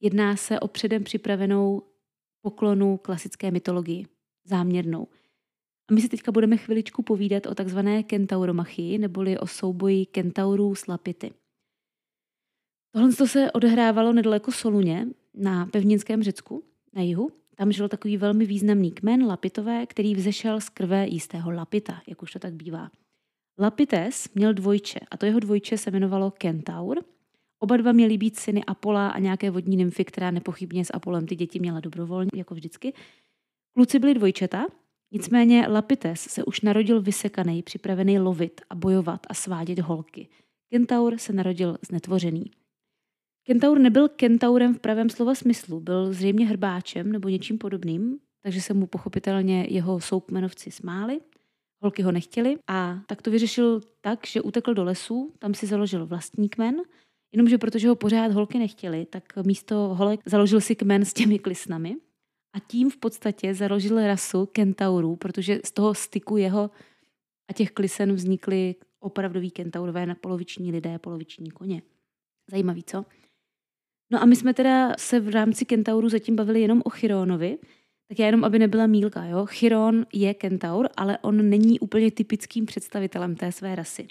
Jedná 0.00 0.36
se 0.36 0.60
o 0.60 0.68
předem 0.68 1.04
připravenou 1.04 1.82
poklonu 2.42 2.96
klasické 2.96 3.50
mytologii, 3.50 4.06
záměrnou. 4.44 5.08
A 5.90 5.94
my 5.94 6.00
si 6.00 6.08
teďka 6.08 6.32
budeme 6.32 6.56
chviličku 6.56 7.02
povídat 7.02 7.46
o 7.46 7.54
takzvané 7.54 8.02
kentauromachii, 8.02 8.98
neboli 8.98 9.38
o 9.38 9.46
souboji 9.46 10.06
kentaurů 10.06 10.74
s 10.74 10.86
lapity. 10.86 11.32
Tohle 12.92 13.12
se 13.12 13.52
odehrávalo 13.52 14.12
nedaleko 14.12 14.52
Soluně 14.52 15.06
na 15.34 15.66
pevninském 15.66 16.22
Řecku 16.22 16.64
na 16.92 17.02
jihu. 17.02 17.30
Tam 17.56 17.72
žil 17.72 17.88
takový 17.88 18.16
velmi 18.16 18.46
významný 18.46 18.90
kmen 18.90 19.26
Lapitové, 19.26 19.86
který 19.86 20.14
vzešel 20.14 20.60
z 20.60 20.68
krve 20.68 21.06
jistého 21.08 21.50
Lapita, 21.50 22.02
jak 22.06 22.22
už 22.22 22.32
to 22.32 22.38
tak 22.38 22.54
bývá. 22.54 22.90
Lapites 23.58 24.28
měl 24.34 24.54
dvojče 24.54 25.00
a 25.10 25.16
to 25.16 25.26
jeho 25.26 25.40
dvojče 25.40 25.78
se 25.78 25.90
jmenovalo 25.90 26.30
Kentaur. 26.30 27.04
Oba 27.58 27.76
dva 27.76 27.92
měli 27.92 28.18
být 28.18 28.38
syny 28.38 28.64
Apola 28.64 29.08
a 29.08 29.18
nějaké 29.18 29.50
vodní 29.50 29.76
nymfy, 29.76 30.04
která 30.04 30.30
nepochybně 30.30 30.84
s 30.84 30.94
Apolem 30.94 31.26
ty 31.26 31.36
děti 31.36 31.60
měla 31.60 31.80
dobrovolně, 31.80 32.30
jako 32.34 32.54
vždycky. 32.54 32.92
Kluci 33.74 33.98
byli 33.98 34.14
dvojčata, 34.14 34.66
nicméně 35.14 35.66
Lapites 35.68 36.20
se 36.20 36.44
už 36.44 36.60
narodil 36.60 37.02
vysekaný, 37.02 37.62
připravený 37.62 38.18
lovit 38.18 38.60
a 38.70 38.74
bojovat 38.74 39.20
a 39.28 39.34
svádět 39.34 39.78
holky. 39.78 40.28
Kentaur 40.70 41.18
se 41.18 41.32
narodil 41.32 41.78
znetvořený. 41.88 42.50
Kentaur 43.46 43.78
nebyl 43.78 44.08
kentaurem 44.08 44.74
v 44.74 44.80
pravém 44.80 45.10
slova 45.10 45.34
smyslu, 45.34 45.80
byl 45.80 46.12
zřejmě 46.12 46.46
hrbáčem 46.46 47.12
nebo 47.12 47.28
něčím 47.28 47.58
podobným, 47.58 48.18
takže 48.42 48.60
se 48.60 48.74
mu 48.74 48.86
pochopitelně 48.86 49.66
jeho 49.68 50.00
soukmenovci 50.00 50.70
smáli 50.70 51.20
Holky 51.84 52.02
ho 52.02 52.12
nechtěli 52.12 52.56
a 52.66 53.00
tak 53.06 53.22
to 53.22 53.30
vyřešil 53.30 53.80
tak, 54.00 54.26
že 54.26 54.40
utekl 54.40 54.74
do 54.74 54.84
lesu, 54.84 55.32
tam 55.38 55.54
si 55.54 55.66
založil 55.66 56.06
vlastní 56.06 56.48
kmen, 56.48 56.76
jenomže 57.32 57.58
protože 57.58 57.88
ho 57.88 57.94
pořád 57.94 58.32
holky 58.32 58.58
nechtěli, 58.58 59.06
tak 59.06 59.36
místo 59.46 59.74
holek 59.76 60.20
založil 60.26 60.60
si 60.60 60.74
kmen 60.74 61.04
s 61.04 61.12
těmi 61.12 61.38
klisnami 61.38 61.96
a 62.54 62.60
tím 62.60 62.90
v 62.90 62.96
podstatě 62.96 63.54
založil 63.54 64.06
rasu 64.06 64.46
kentaurů, 64.46 65.16
protože 65.16 65.60
z 65.64 65.72
toho 65.72 65.94
styku 65.94 66.36
jeho 66.36 66.70
a 67.50 67.52
těch 67.52 67.70
klisen 67.70 68.12
vznikly 68.12 68.74
opravdoví 69.00 69.50
kentaurové 69.50 70.06
na 70.06 70.14
poloviční 70.14 70.72
lidé, 70.72 70.98
poloviční 70.98 71.50
koně. 71.50 71.82
Zajímavý, 72.50 72.82
co? 72.82 73.04
No 74.12 74.22
a 74.22 74.24
my 74.24 74.36
jsme 74.36 74.54
teda 74.54 74.94
se 74.98 75.20
v 75.20 75.28
rámci 75.28 75.64
kentauru 75.64 76.08
zatím 76.08 76.36
bavili 76.36 76.60
jenom 76.60 76.82
o 76.84 76.90
Chironovi, 76.90 77.58
tak 78.08 78.18
já 78.18 78.26
jenom, 78.26 78.44
aby 78.44 78.58
nebyla 78.58 78.86
mílka, 78.86 79.24
jo. 79.24 79.46
Chiron 79.46 80.06
je 80.12 80.34
kentaur, 80.34 80.88
ale 80.96 81.18
on 81.18 81.50
není 81.50 81.80
úplně 81.80 82.10
typickým 82.10 82.66
představitelem 82.66 83.36
té 83.36 83.52
své 83.52 83.74
rasy. 83.74 84.08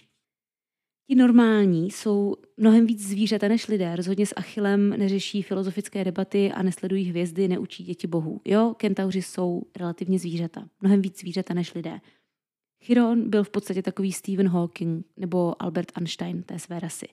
Ti 1.07 1.15
normální 1.15 1.91
jsou 1.91 2.35
mnohem 2.57 2.85
víc 2.85 3.07
zvířata 3.07 3.47
než 3.47 3.67
lidé. 3.67 3.95
Rozhodně 3.95 4.25
s 4.25 4.33
Achillem 4.35 4.89
neřeší 4.89 5.41
filozofické 5.41 6.03
debaty 6.03 6.51
a 6.51 6.63
nesledují 6.63 7.05
hvězdy, 7.05 7.47
neučí 7.47 7.83
děti 7.83 8.07
bohů. 8.07 8.41
Jo, 8.45 8.73
kentauři 8.77 9.21
jsou 9.21 9.63
relativně 9.75 10.19
zvířata. 10.19 10.67
Mnohem 10.81 11.01
víc 11.01 11.19
zvířata 11.19 11.53
než 11.53 11.73
lidé. 11.73 11.99
Chiron 12.83 13.29
byl 13.29 13.43
v 13.43 13.49
podstatě 13.49 13.81
takový 13.81 14.11
Stephen 14.11 14.47
Hawking 14.47 15.05
nebo 15.17 15.63
Albert 15.63 15.91
Einstein 15.97 16.43
té 16.43 16.59
své 16.59 16.79
rasy. 16.79 17.07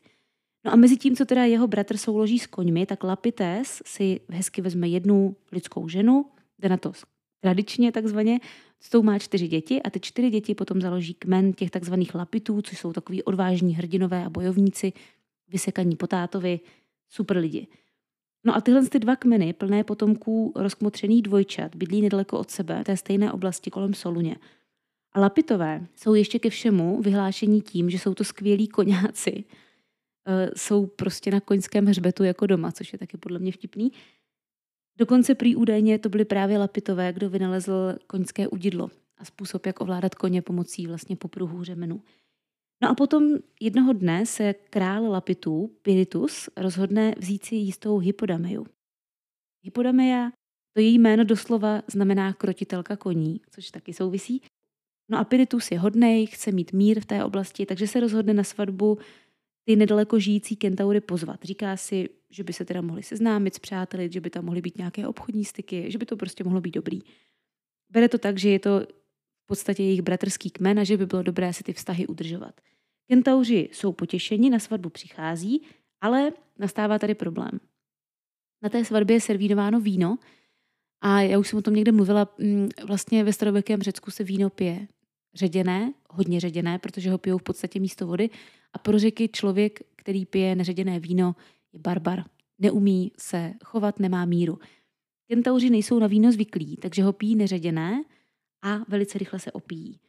No 0.64 0.72
a 0.72 0.76
mezi 0.76 0.96
tím, 0.96 1.16
co 1.16 1.24
teda 1.24 1.44
jeho 1.44 1.68
bratr 1.68 1.96
souloží 1.96 2.38
s 2.38 2.46
koňmi, 2.46 2.86
tak 2.86 3.04
Lapites 3.04 3.82
si 3.86 4.20
hezky 4.28 4.62
vezme 4.62 4.88
jednu 4.88 5.36
lidskou 5.52 5.88
ženu, 5.88 6.26
jde 6.58 6.68
na 6.68 6.76
to 6.76 6.92
tradičně 7.40 7.92
takzvaně, 7.92 8.40
s 8.80 8.90
tou 8.90 9.02
má 9.02 9.18
čtyři 9.18 9.48
děti 9.48 9.82
a 9.82 9.90
ty 9.90 10.00
čtyři 10.00 10.30
děti 10.30 10.54
potom 10.54 10.80
založí 10.80 11.14
kmen 11.14 11.52
těch 11.52 11.70
takzvaných 11.70 12.14
lapitů, 12.14 12.62
což 12.62 12.78
jsou 12.78 12.92
takový 12.92 13.22
odvážní 13.22 13.74
hrdinové 13.74 14.24
a 14.24 14.30
bojovníci, 14.30 14.92
vysekaní 15.48 15.96
potátovi, 15.96 16.60
super 17.08 17.36
lidi. 17.36 17.66
No 18.44 18.56
a 18.56 18.60
tyhle 18.60 18.88
ty 18.88 18.98
dva 18.98 19.16
kmeny, 19.16 19.52
plné 19.52 19.84
potomků 19.84 20.52
rozkmotřených 20.56 21.22
dvojčat, 21.22 21.76
bydlí 21.76 22.02
nedaleko 22.02 22.38
od 22.38 22.50
sebe, 22.50 22.84
té 22.84 22.96
stejné 22.96 23.32
oblasti 23.32 23.70
kolem 23.70 23.94
Soluně. 23.94 24.36
A 25.12 25.20
lapitové 25.20 25.86
jsou 25.96 26.14
ještě 26.14 26.38
ke 26.38 26.50
všemu 26.50 27.02
vyhlášení 27.02 27.60
tím, 27.60 27.90
že 27.90 27.98
jsou 27.98 28.14
to 28.14 28.24
skvělí 28.24 28.68
koňáci. 28.68 29.44
E, 30.26 30.50
jsou 30.56 30.86
prostě 30.86 31.30
na 31.30 31.40
koňském 31.40 31.86
hřbetu 31.86 32.24
jako 32.24 32.46
doma, 32.46 32.72
což 32.72 32.92
je 32.92 32.98
taky 32.98 33.16
podle 33.16 33.38
mě 33.38 33.52
vtipný. 33.52 33.92
Dokonce 35.00 35.34
prý 35.34 35.56
údajně 35.56 35.98
to 35.98 36.08
byly 36.08 36.24
právě 36.24 36.58
Lapitové, 36.58 37.12
kdo 37.12 37.30
vynalezl 37.30 37.96
koňské 38.06 38.48
udidlo 38.48 38.90
a 39.18 39.24
způsob, 39.24 39.66
jak 39.66 39.80
ovládat 39.80 40.14
koně 40.14 40.42
pomocí 40.42 40.86
vlastně 40.86 41.16
popruhů 41.16 41.64
řemenu. 41.64 42.02
No 42.82 42.90
a 42.90 42.94
potom 42.94 43.22
jednoho 43.60 43.92
dne 43.92 44.26
se 44.26 44.54
král 44.70 45.10
Lapitů, 45.10 45.70
Piritus, 45.82 46.48
rozhodne 46.56 47.14
vzít 47.18 47.44
si 47.44 47.54
jistou 47.54 47.98
hypodameju. 47.98 48.66
Hypodameja, 49.64 50.30
to 50.76 50.80
její 50.80 50.98
jméno 50.98 51.24
doslova 51.24 51.82
znamená 51.86 52.32
krotitelka 52.32 52.96
koní, 52.96 53.40
což 53.50 53.70
taky 53.70 53.92
souvisí. 53.92 54.42
No 55.10 55.18
a 55.18 55.24
Piritus 55.24 55.70
je 55.70 55.78
hodnej, 55.78 56.26
chce 56.26 56.52
mít 56.52 56.72
mír 56.72 57.00
v 57.00 57.06
té 57.06 57.24
oblasti, 57.24 57.66
takže 57.66 57.86
se 57.86 58.00
rozhodne 58.00 58.34
na 58.34 58.44
svatbu 58.44 58.98
ty 59.70 59.76
nedaleko 59.76 60.18
žijící 60.18 60.56
kentaury 60.56 61.00
pozvat. 61.00 61.42
Říká 61.42 61.76
si, 61.76 62.08
že 62.30 62.44
by 62.44 62.52
se 62.52 62.64
teda 62.64 62.80
mohli 62.80 63.02
seznámit 63.02 63.54
s 63.54 63.58
přáteli, 63.58 64.10
že 64.12 64.20
by 64.20 64.30
tam 64.30 64.44
mohly 64.44 64.60
být 64.60 64.78
nějaké 64.78 65.06
obchodní 65.06 65.44
styky, 65.44 65.90
že 65.90 65.98
by 65.98 66.06
to 66.06 66.16
prostě 66.16 66.44
mohlo 66.44 66.60
být 66.60 66.74
dobrý. 66.74 66.98
Bere 67.92 68.08
to 68.08 68.18
tak, 68.18 68.38
že 68.38 68.50
je 68.50 68.58
to 68.58 68.80
v 69.44 69.46
podstatě 69.46 69.82
jejich 69.82 70.02
bratrský 70.02 70.50
kmen 70.50 70.78
a 70.78 70.84
že 70.84 70.96
by 70.96 71.06
bylo 71.06 71.22
dobré 71.22 71.52
si 71.52 71.64
ty 71.64 71.72
vztahy 71.72 72.06
udržovat. 72.06 72.60
Kentauři 73.08 73.68
jsou 73.72 73.92
potěšeni, 73.92 74.50
na 74.50 74.58
svatbu 74.58 74.88
přichází, 74.88 75.62
ale 76.00 76.32
nastává 76.58 76.98
tady 76.98 77.14
problém. 77.14 77.60
Na 78.62 78.68
té 78.68 78.84
svatbě 78.84 79.16
je 79.16 79.20
servírováno 79.20 79.80
víno 79.80 80.18
a 81.00 81.20
já 81.20 81.38
už 81.38 81.48
jsem 81.48 81.58
o 81.58 81.62
tom 81.62 81.74
někde 81.74 81.92
mluvila, 81.92 82.34
mm, 82.38 82.68
vlastně 82.86 83.24
ve 83.24 83.32
starověkém 83.32 83.82
Řecku 83.82 84.10
se 84.10 84.24
víno 84.24 84.50
pije 84.50 84.86
ředěné, 85.34 85.92
hodně 86.08 86.40
ředěné, 86.40 86.78
protože 86.78 87.10
ho 87.10 87.18
pijou 87.18 87.38
v 87.38 87.42
podstatě 87.42 87.80
místo 87.80 88.06
vody 88.06 88.30
a 88.72 88.78
pro 88.78 88.98
řeky 88.98 89.28
člověk, 89.28 89.80
který 89.96 90.26
pije 90.26 90.54
neředěné 90.54 91.00
víno, 91.00 91.36
je 91.72 91.78
barbar. 91.78 92.24
Neumí 92.58 93.12
se 93.18 93.54
chovat, 93.64 94.00
nemá 94.00 94.24
míru. 94.24 94.58
Kentauři 95.28 95.70
nejsou 95.70 95.98
na 95.98 96.06
víno 96.06 96.32
zvyklí, 96.32 96.76
takže 96.76 97.02
ho 97.02 97.12
pijí 97.12 97.36
neředěné 97.36 98.04
a 98.62 98.78
velice 98.88 99.18
rychle 99.18 99.38
se 99.38 99.52
opíjí. 99.52 100.00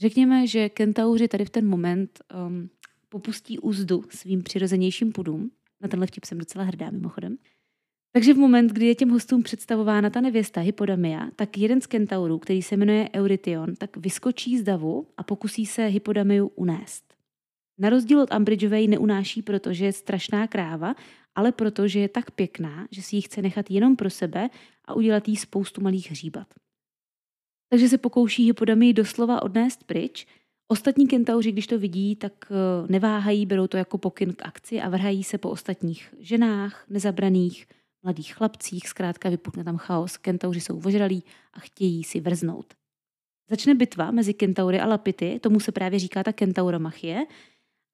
Řekněme, 0.00 0.46
že 0.46 0.68
kentauři 0.68 1.28
tady 1.28 1.44
v 1.44 1.50
ten 1.50 1.68
moment 1.68 2.20
um, 2.46 2.70
popustí 3.08 3.58
úzdu 3.58 4.04
svým 4.08 4.42
přirozenějším 4.42 5.12
pudům. 5.12 5.50
Na 5.80 5.88
tenhle 5.88 6.06
vtip 6.06 6.24
jsem 6.24 6.38
docela 6.38 6.64
hrdá 6.64 6.90
mimochodem. 6.90 7.38
Takže 8.12 8.34
v 8.34 8.36
moment, 8.36 8.72
kdy 8.72 8.86
je 8.86 8.94
těm 8.94 9.10
hostům 9.10 9.42
představována 9.42 10.10
ta 10.10 10.20
nevěsta 10.20 10.60
Hypodamia, 10.60 11.30
tak 11.36 11.58
jeden 11.58 11.80
z 11.80 11.86
kentaurů, 11.86 12.38
který 12.38 12.62
se 12.62 12.76
jmenuje 12.76 13.08
Eurytion, 13.14 13.74
tak 13.74 13.96
vyskočí 13.96 14.58
z 14.58 14.62
davu 14.62 15.06
a 15.16 15.22
pokusí 15.22 15.66
se 15.66 15.86
Hypodamiu 15.86 16.46
unést. 16.46 17.13
Na 17.78 17.90
rozdíl 17.90 18.20
od 18.20 18.32
Ambridgeové 18.32 18.80
ji 18.80 18.88
neunáší, 18.88 19.42
protože 19.42 19.84
je 19.84 19.92
strašná 19.92 20.46
kráva, 20.46 20.94
ale 21.34 21.52
protože 21.52 22.00
je 22.00 22.08
tak 22.08 22.30
pěkná, 22.30 22.88
že 22.90 23.02
si 23.02 23.16
ji 23.16 23.22
chce 23.22 23.42
nechat 23.42 23.70
jenom 23.70 23.96
pro 23.96 24.10
sebe 24.10 24.50
a 24.84 24.94
udělat 24.94 25.28
jí 25.28 25.36
spoustu 25.36 25.80
malých 25.80 26.10
hříbat. 26.10 26.46
Takže 27.70 27.88
se 27.88 27.98
pokouší 27.98 28.44
Hypodamii 28.44 28.92
doslova 28.92 29.42
odnést 29.42 29.84
pryč. 29.84 30.26
Ostatní 30.68 31.06
kentauři, 31.06 31.52
když 31.52 31.66
to 31.66 31.78
vidí, 31.78 32.16
tak 32.16 32.32
eh, 32.50 32.86
neváhají, 32.92 33.46
berou 33.46 33.66
to 33.66 33.76
jako 33.76 33.98
pokyn 33.98 34.32
k 34.32 34.46
akci 34.46 34.80
a 34.80 34.88
vrhají 34.88 35.24
se 35.24 35.38
po 35.38 35.50
ostatních 35.50 36.14
ženách, 36.18 36.84
nezabraných, 36.90 37.66
mladých 38.02 38.34
chlapcích, 38.34 38.88
zkrátka 38.88 39.28
vypukne 39.28 39.64
tam 39.64 39.76
chaos, 39.76 40.16
kentauři 40.16 40.60
jsou 40.60 40.80
vožralí 40.80 41.24
a 41.52 41.60
chtějí 41.60 42.04
si 42.04 42.20
vrznout. 42.20 42.74
Začne 43.50 43.74
bitva 43.74 44.10
mezi 44.10 44.34
kentaury 44.34 44.80
a 44.80 44.86
lapity, 44.86 45.40
tomu 45.42 45.60
se 45.60 45.72
právě 45.72 45.98
říká 45.98 46.22
ta 46.22 46.32
kentauromachie, 46.32 47.26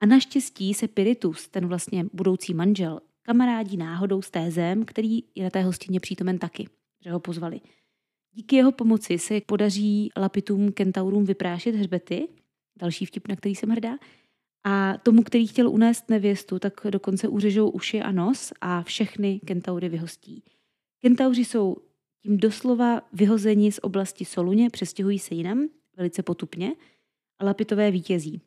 a 0.01 0.07
naštěstí 0.07 0.75
se 0.75 0.89
Piritus, 0.89 1.49
ten 1.49 1.67
vlastně 1.67 2.07
budoucí 2.13 2.55
manžel, 2.55 3.01
kamarádí 3.23 3.77
náhodou 3.77 4.23
s 4.23 4.31
Tézem, 4.31 4.85
který 4.85 5.23
je 5.35 5.45
na 5.45 5.51
té 5.51 5.63
hostině 5.63 6.01
přítomen 6.01 6.39
taky, 6.39 6.69
že 7.05 7.11
ho 7.11 7.21
pozvali. 7.21 7.61
Díky 8.33 8.57
jeho 8.57 8.73
pomoci 8.73 9.19
se 9.19 9.41
podaří 9.47 10.11
lapitům 10.17 10.73
kentaurům 10.73 11.25
vyprášit 11.25 11.75
hřbety, 11.75 12.29
další 12.79 13.07
vtip, 13.07 13.29
na 13.29 13.37
který 13.37 13.55
jsem 13.55 13.71
hrdá, 13.71 13.99
a 14.65 14.99
tomu, 14.99 15.23
který 15.23 15.47
chtěl 15.47 15.71
unést 15.71 16.09
nevěstu, 16.09 16.59
tak 16.59 16.81
dokonce 16.91 17.29
uřežou 17.29 17.71
uši 17.71 18.01
a 18.01 18.13
nos 18.13 18.53
a 18.61 18.83
všechny 18.83 19.41
kentaury 19.41 19.89
vyhostí. 19.89 20.43
Kentauři 21.03 21.45
jsou 21.45 21.77
tím 22.23 22.37
doslova 22.37 23.03
vyhozeni 23.13 23.73
z 23.73 23.79
oblasti 23.83 24.25
Soluně, 24.25 24.71
přestěhují 24.71 25.19
se 25.19 25.35
jinam, 25.35 25.69
velice 25.97 26.23
potupně, 26.23 26.73
a 27.39 27.45
lapitové 27.45 27.91
vítězí. 27.91 28.43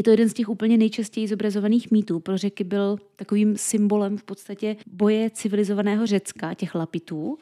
Je 0.00 0.04
to 0.04 0.10
jeden 0.10 0.28
z 0.28 0.34
těch 0.34 0.48
úplně 0.48 0.78
nejčastěji 0.78 1.28
zobrazovaných 1.28 1.90
mýtů. 1.90 2.20
Pro 2.20 2.38
řeky 2.38 2.64
byl 2.64 2.98
takovým 3.16 3.56
symbolem 3.56 4.16
v 4.16 4.24
podstatě 4.24 4.76
boje 4.86 5.30
civilizovaného 5.30 6.06
Řecka, 6.06 6.54
těch 6.54 6.74
lapitů, 6.74 7.38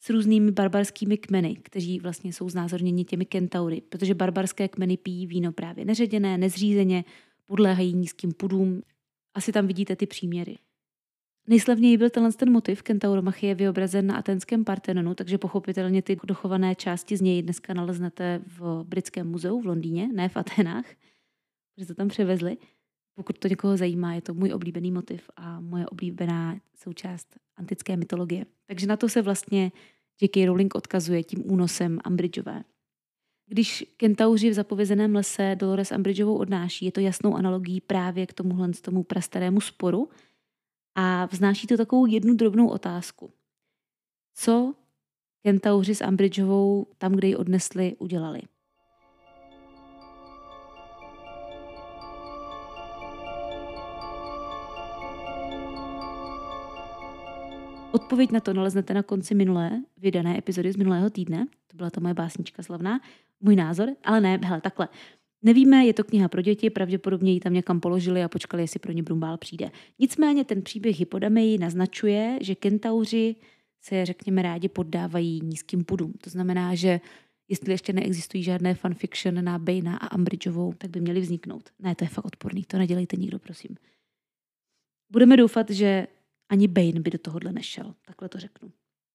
s 0.00 0.10
různými 0.10 0.50
barbarskými 0.50 1.18
kmeny, 1.18 1.56
kteří 1.62 2.00
vlastně 2.00 2.32
jsou 2.32 2.48
znázorněni 2.48 3.04
těmi 3.04 3.24
kentaury, 3.24 3.80
protože 3.88 4.14
barbarské 4.14 4.68
kmeny 4.68 4.96
pijí 4.96 5.26
víno 5.26 5.52
právě 5.52 5.84
neředěné, 5.84 6.38
nezřízeně, 6.38 7.04
podléhají 7.46 7.94
nízkým 7.94 8.32
pudům. 8.32 8.82
Asi 9.34 9.52
tam 9.52 9.66
vidíte 9.66 9.96
ty 9.96 10.06
příměry. 10.06 10.58
Nejslavněji 11.46 11.96
byl 11.96 12.10
tenhle 12.10 12.32
ten 12.32 12.52
motiv 12.52 12.82
kentauromachie 12.82 13.54
vyobrazen 13.54 14.06
na 14.06 14.16
atenském 14.16 14.64
Partenonu, 14.64 15.14
takže 15.14 15.38
pochopitelně 15.38 16.02
ty 16.02 16.16
dochované 16.24 16.74
části 16.74 17.16
z 17.16 17.20
něj 17.20 17.42
dneska 17.42 17.74
naleznete 17.74 18.40
v 18.46 18.84
Britském 18.84 19.30
muzeu 19.30 19.60
v 19.60 19.66
Londýně, 19.66 20.08
ne 20.12 20.28
v 20.28 20.36
Atenách, 20.36 20.84
protože 21.78 21.86
to 21.86 21.94
tam 21.94 22.08
převezli. 22.08 22.56
Pokud 23.14 23.38
to 23.38 23.48
někoho 23.48 23.76
zajímá, 23.76 24.14
je 24.14 24.22
to 24.22 24.34
můj 24.34 24.52
oblíbený 24.52 24.90
motiv 24.90 25.30
a 25.36 25.60
moje 25.60 25.86
oblíbená 25.86 26.60
součást 26.74 27.36
antické 27.56 27.96
mytologie. 27.96 28.46
Takže 28.66 28.86
na 28.86 28.96
to 28.96 29.08
se 29.08 29.22
vlastně 29.22 29.72
J.K. 30.20 30.46
Rowling 30.46 30.74
odkazuje 30.74 31.22
tím 31.22 31.52
únosem 31.52 31.98
Ambridgeové. 32.04 32.64
Když 33.46 33.94
kentauři 33.96 34.50
v 34.50 34.52
zapovězeném 34.52 35.14
lese 35.14 35.56
Dolores 35.58 35.92
Umbridgeovou 35.92 36.36
odnáší, 36.36 36.84
je 36.84 36.92
to 36.92 37.00
jasnou 37.00 37.34
analogií 37.34 37.80
právě 37.80 38.26
k 38.26 38.34
tomuhle 38.34 38.68
tomu 38.72 39.02
prastarému 39.02 39.60
sporu 39.60 40.08
a 40.94 41.26
vznáší 41.26 41.66
to 41.66 41.76
takovou 41.76 42.06
jednu 42.06 42.34
drobnou 42.34 42.68
otázku. 42.68 43.32
Co 44.34 44.74
kentauři 45.42 45.94
s 45.94 46.04
Umbridgeovou 46.04 46.86
tam, 46.98 47.12
kde 47.12 47.28
ji 47.28 47.36
odnesli, 47.36 47.96
udělali? 47.98 48.40
Odpověď 58.08 58.30
na 58.30 58.40
to 58.40 58.52
naleznete 58.52 58.94
na 58.94 59.02
konci 59.02 59.34
minulé 59.34 59.70
vydané 59.96 60.38
epizody 60.38 60.72
z 60.72 60.76
minulého 60.76 61.10
týdne. 61.10 61.46
To 61.66 61.76
byla 61.76 61.90
ta 61.90 62.00
moje 62.00 62.14
básnička 62.14 62.62
slavná. 62.62 63.00
Můj 63.40 63.56
názor, 63.56 63.88
ale 64.04 64.20
ne, 64.20 64.40
hele, 64.44 64.60
takhle. 64.60 64.88
Nevíme, 65.42 65.86
je 65.86 65.94
to 65.94 66.04
kniha 66.04 66.28
pro 66.28 66.42
děti, 66.42 66.70
pravděpodobně 66.70 67.32
ji 67.32 67.40
tam 67.40 67.52
někam 67.52 67.80
položili 67.80 68.22
a 68.22 68.28
počkali, 68.28 68.62
jestli 68.62 68.80
pro 68.80 68.92
ně 68.92 69.02
Brumbál 69.02 69.36
přijde. 69.36 69.70
Nicméně 69.98 70.44
ten 70.44 70.62
příběh 70.62 70.98
Hypodamei 70.98 71.58
naznačuje, 71.58 72.38
že 72.40 72.54
kentauři 72.54 73.36
se, 73.80 74.06
řekněme, 74.06 74.42
rádi 74.42 74.68
poddávají 74.68 75.40
nízkým 75.40 75.84
pudům. 75.84 76.12
To 76.12 76.30
znamená, 76.30 76.74
že 76.74 77.00
jestli 77.48 77.72
ještě 77.72 77.92
neexistují 77.92 78.42
žádné 78.42 78.74
fanfiction 78.74 79.44
na 79.44 79.58
Bejna 79.58 79.96
a 79.96 80.06
Ambridgeovou, 80.06 80.72
tak 80.78 80.90
by 80.90 81.00
měly 81.00 81.20
vzniknout. 81.20 81.70
Ne, 81.78 81.94
to 81.94 82.04
je 82.04 82.08
fakt 82.08 82.24
odporný, 82.24 82.64
to 82.64 82.78
nedělejte 82.78 83.16
nikdo, 83.16 83.38
prosím. 83.38 83.76
Budeme 85.10 85.36
doufat, 85.36 85.70
že 85.70 86.06
ani 86.48 86.68
Bane 86.68 87.00
by 87.00 87.10
do 87.10 87.18
tohohle 87.18 87.52
nešel. 87.52 87.94
Takhle 88.06 88.28
to 88.28 88.38
řeknu. 88.38 88.72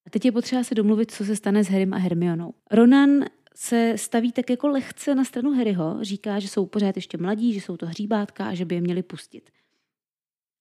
A 0.08 0.10
teď 0.10 0.26
je 0.26 0.32
potřeba 0.32 0.64
se 0.64 0.76
domluvit, 0.76 1.12
co 1.12 1.26
se 1.26 1.36
stane 1.36 1.64
s 1.64 1.68
Harrym 1.68 1.94
a 1.94 1.98
Hermionou. 1.98 2.54
Ronan 2.72 3.26
se 3.56 3.94
staví 3.96 4.32
tak 4.32 4.50
jako 4.50 4.68
lehce 4.68 5.16
na 5.16 5.24
stranu 5.24 5.52
Harryho, 5.52 5.98
říká, 6.02 6.40
že 6.40 6.48
jsou 6.48 6.66
pořád 6.66 6.96
ještě 6.96 7.18
mladí, 7.18 7.54
že 7.54 7.62
jsou 7.62 7.78
to 7.78 7.86
hříbátka 7.86 8.46
a 8.46 8.54
že 8.54 8.66
by 8.66 8.76
je 8.76 8.82
měli 8.82 9.04
pustit. 9.04 9.50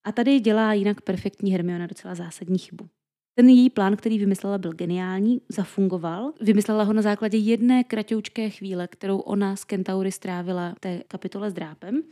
A 0.03 0.11
tady 0.11 0.39
dělá 0.39 0.73
jinak 0.73 1.01
perfektní 1.01 1.51
Hermiona 1.51 1.87
docela 1.87 2.15
zásadní 2.15 2.57
chybu. 2.57 2.89
Ten 3.35 3.49
její 3.49 3.69
plán, 3.69 3.95
který 3.95 4.19
vymyslela, 4.19 4.57
byl 4.57 4.73
geniální, 4.73 5.41
zafungoval. 5.49 6.33
Vymyslela 6.41 6.83
ho 6.83 6.93
na 6.93 7.01
základě 7.01 7.37
jedné 7.37 7.83
kratoučké 7.83 8.49
chvíle, 8.49 8.87
kterou 8.87 9.19
ona 9.19 9.55
s 9.55 9.63
Kentaury 9.63 10.11
strávila 10.11 10.75
té 10.79 11.03
kapitole 11.07 11.51
s 11.51 11.53
drápem. 11.53 12.03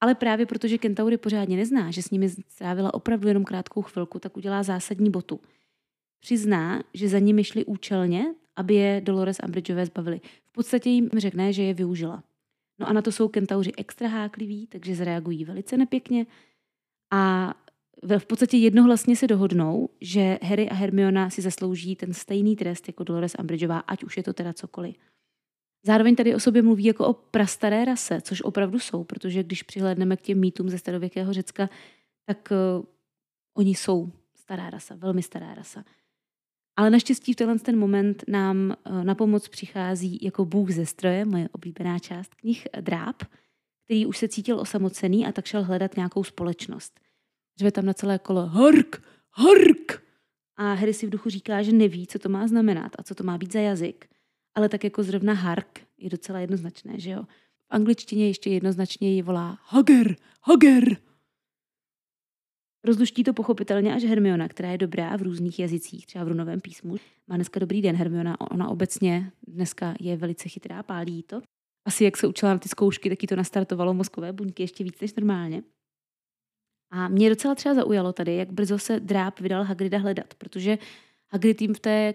Ale 0.00 0.14
právě 0.14 0.46
protože 0.46 0.78
Kentaury 0.78 1.16
pořádně 1.16 1.56
nezná, 1.56 1.90
že 1.90 2.02
s 2.02 2.10
nimi 2.10 2.28
strávila 2.28 2.94
opravdu 2.94 3.28
jenom 3.28 3.44
krátkou 3.44 3.82
chvilku, 3.82 4.18
tak 4.18 4.36
udělá 4.36 4.62
zásadní 4.62 5.10
botu. 5.10 5.40
Přizná, 6.20 6.82
že 6.94 7.08
za 7.08 7.18
nimi 7.18 7.44
šli 7.44 7.64
účelně, 7.64 8.34
aby 8.56 8.74
je 8.74 9.00
Dolores 9.04 9.36
Umbridgeové 9.44 9.86
zbavili. 9.86 10.20
V 10.48 10.52
podstatě 10.52 10.90
jim 10.90 11.10
řekne, 11.16 11.52
že 11.52 11.62
je 11.62 11.74
využila. 11.74 12.22
No 12.78 12.88
a 12.88 12.92
na 12.92 13.02
to 13.02 13.12
jsou 13.12 13.28
kentauři 13.28 13.72
extra 13.76 14.08
hákliví, 14.08 14.66
takže 14.66 14.94
zareagují 14.94 15.44
velice 15.44 15.76
nepěkně 15.76 16.26
a 17.10 17.54
v 18.18 18.26
podstatě 18.26 18.56
jednohlasně 18.56 19.16
se 19.16 19.26
dohodnou, 19.26 19.88
že 20.00 20.38
Harry 20.42 20.68
a 20.68 20.74
Hermiona 20.74 21.30
si 21.30 21.42
zaslouží 21.42 21.96
ten 21.96 22.14
stejný 22.14 22.56
trest 22.56 22.88
jako 22.88 23.04
Dolores 23.04 23.36
Umbridgeová, 23.38 23.78
ať 23.78 24.04
už 24.04 24.16
je 24.16 24.22
to 24.22 24.32
teda 24.32 24.52
cokoliv. 24.52 24.96
Zároveň 25.82 26.16
tady 26.16 26.34
o 26.34 26.40
sobě 26.40 26.62
mluví 26.62 26.84
jako 26.84 27.06
o 27.06 27.12
prastaré 27.12 27.84
rase, 27.84 28.20
což 28.20 28.42
opravdu 28.42 28.78
jsou, 28.78 29.04
protože 29.04 29.42
když 29.42 29.62
přihlédneme 29.62 30.16
k 30.16 30.20
těm 30.20 30.40
mýtům 30.40 30.70
ze 30.70 30.78
starověkého 30.78 31.32
Řecka, 31.32 31.68
tak 32.26 32.48
uh, 32.50 32.84
oni 33.56 33.74
jsou 33.74 34.12
stará 34.36 34.70
rasa, 34.70 34.94
velmi 34.94 35.22
stará 35.22 35.54
rasa. 35.54 35.84
Ale 36.76 36.90
naštěstí 36.90 37.32
v 37.32 37.36
tenhle 37.36 37.58
ten 37.58 37.78
moment 37.78 38.24
nám 38.28 38.76
uh, 38.90 39.04
na 39.04 39.14
pomoc 39.14 39.48
přichází 39.48 40.18
jako 40.22 40.44
Bůh 40.44 40.70
ze 40.70 40.86
stroje, 40.86 41.24
moje 41.24 41.48
oblíbená 41.52 41.98
část 41.98 42.34
knih, 42.34 42.68
Dráp, 42.80 43.22
který 43.84 44.06
už 44.06 44.18
se 44.18 44.28
cítil 44.28 44.60
osamocený 44.60 45.26
a 45.26 45.32
tak 45.32 45.46
šel 45.46 45.64
hledat 45.64 45.96
nějakou 45.96 46.24
společnost. 46.24 47.00
Řve 47.58 47.72
tam 47.72 47.86
na 47.86 47.94
celé 47.94 48.18
kolo 48.18 48.46
Hark! 48.46 49.02
Hark! 49.30 50.02
A 50.56 50.72
Harry 50.72 50.94
si 50.94 51.06
v 51.06 51.10
duchu 51.10 51.30
říká, 51.30 51.62
že 51.62 51.72
neví, 51.72 52.06
co 52.06 52.18
to 52.18 52.28
má 52.28 52.46
znamenat 52.46 52.92
a 52.98 53.02
co 53.02 53.14
to 53.14 53.24
má 53.24 53.38
být 53.38 53.52
za 53.52 53.60
jazyk 53.60 54.08
ale 54.56 54.68
tak 54.68 54.84
jako 54.84 55.02
zrovna 55.02 55.32
hark 55.32 55.80
je 55.98 56.10
docela 56.10 56.40
jednoznačné, 56.40 57.00
že 57.00 57.10
jo. 57.10 57.22
V 57.22 57.66
angličtině 57.70 58.26
ještě 58.26 58.50
jednoznačně 58.50 59.14
ji 59.14 59.22
volá 59.22 59.58
Hager, 59.62 60.16
Hager. 60.42 60.96
Rozluští 62.84 63.24
to 63.24 63.32
pochopitelně 63.32 63.94
až 63.94 64.04
Hermiona, 64.04 64.48
která 64.48 64.72
je 64.72 64.78
dobrá 64.78 65.16
v 65.16 65.22
různých 65.22 65.58
jazycích, 65.58 66.06
třeba 66.06 66.24
v 66.24 66.28
runovém 66.28 66.60
písmu. 66.60 66.96
Má 67.26 67.36
dneska 67.36 67.60
dobrý 67.60 67.82
den 67.82 67.96
Hermiona, 67.96 68.40
ona 68.40 68.68
obecně 68.68 69.32
dneska 69.48 69.94
je 70.00 70.16
velice 70.16 70.48
chytrá, 70.48 70.82
pálí 70.82 71.22
to. 71.22 71.42
Asi 71.84 72.04
jak 72.04 72.16
se 72.16 72.26
učila 72.26 72.52
na 72.52 72.58
ty 72.58 72.68
zkoušky, 72.68 73.08
taky 73.08 73.26
to 73.26 73.36
nastartovalo 73.36 73.94
mozkové 73.94 74.32
buňky 74.32 74.62
ještě 74.62 74.84
víc 74.84 75.00
než 75.00 75.14
normálně. 75.14 75.62
A 76.90 77.08
mě 77.08 77.28
docela 77.28 77.54
třeba 77.54 77.74
zaujalo 77.74 78.12
tady, 78.12 78.36
jak 78.36 78.52
brzo 78.52 78.78
se 78.78 79.00
dráp 79.00 79.40
vydal 79.40 79.64
Hagrida 79.64 79.98
hledat, 79.98 80.34
protože 80.34 80.78
Hagrid 81.28 81.62
jim 81.62 81.74
v 81.74 81.80
té 81.80 82.14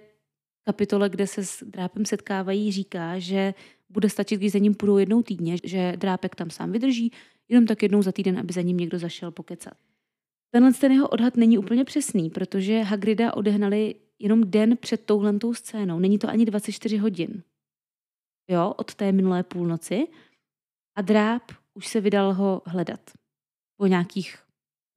kapitole, 0.64 1.10
kde 1.10 1.28
se 1.28 1.46
s 1.46 1.64
drápem 1.64 2.06
setkávají, 2.06 2.72
říká, 2.72 3.20
že 3.20 3.54
bude 3.90 4.10
stačit, 4.10 4.38
když 4.38 4.52
za 4.52 4.60
ním 4.60 4.76
půjdou 4.76 4.98
jednou 4.98 5.24
týdně, 5.24 5.56
že 5.64 5.94
drápek 5.96 6.36
tam 6.36 6.50
sám 6.50 6.72
vydrží, 6.72 7.12
jenom 7.50 7.66
tak 7.66 7.84
jednou 7.84 8.02
za 8.02 8.12
týden, 8.12 8.40
aby 8.40 8.54
za 8.54 8.62
ním 8.62 8.78
někdo 8.78 9.00
zašel 9.00 9.32
pokecat. 9.32 9.74
Tenhle 10.52 10.74
ten 10.74 10.92
jeho 10.92 11.08
odhad 11.08 11.38
není 11.38 11.58
úplně 11.58 11.84
přesný, 11.84 12.30
protože 12.30 12.82
Hagrida 12.82 13.34
odehnali 13.34 13.96
jenom 14.20 14.52
den 14.52 14.78
před 14.78 15.06
touhlentou 15.06 15.54
scénou. 15.54 16.00
Není 16.00 16.20
to 16.20 16.30
ani 16.30 16.46
24 16.46 16.98
hodin. 16.98 17.44
Jo, 18.50 18.74
od 18.78 18.96
té 18.96 19.12
minulé 19.12 19.44
půlnoci. 19.44 20.08
A 20.96 21.02
dráp 21.02 21.52
už 21.74 21.88
se 21.88 22.02
vydal 22.02 22.34
ho 22.34 22.62
hledat 22.66 23.12
po 23.78 23.88
nějakých 23.88 24.38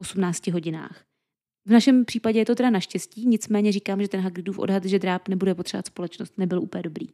18 0.00 0.46
hodinách. 0.46 1.03
V 1.66 1.70
našem 1.70 2.04
případě 2.04 2.38
je 2.38 2.44
to 2.44 2.54
teda 2.54 2.70
naštěstí, 2.70 3.26
nicméně 3.26 3.72
říkám, 3.72 4.02
že 4.02 4.08
ten 4.08 4.20
Hagridův 4.20 4.58
odhad, 4.58 4.84
že 4.84 4.98
dráp 4.98 5.28
nebude 5.28 5.54
potřebovat 5.54 5.86
společnost, 5.86 6.38
nebyl 6.38 6.60
úplně 6.60 6.82
dobrý. 6.82 7.06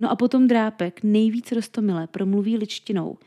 No 0.00 0.10
a 0.10 0.16
potom 0.16 0.48
drápek 0.48 1.02
nejvíc 1.02 1.52
rostomile 1.52 2.06
promluví 2.06 2.56
ličtinou 2.56 3.18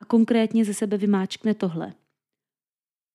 a 0.00 0.04
konkrétně 0.04 0.64
ze 0.64 0.74
sebe 0.74 0.98
vymáčkne 0.98 1.54
tohle. 1.54 1.94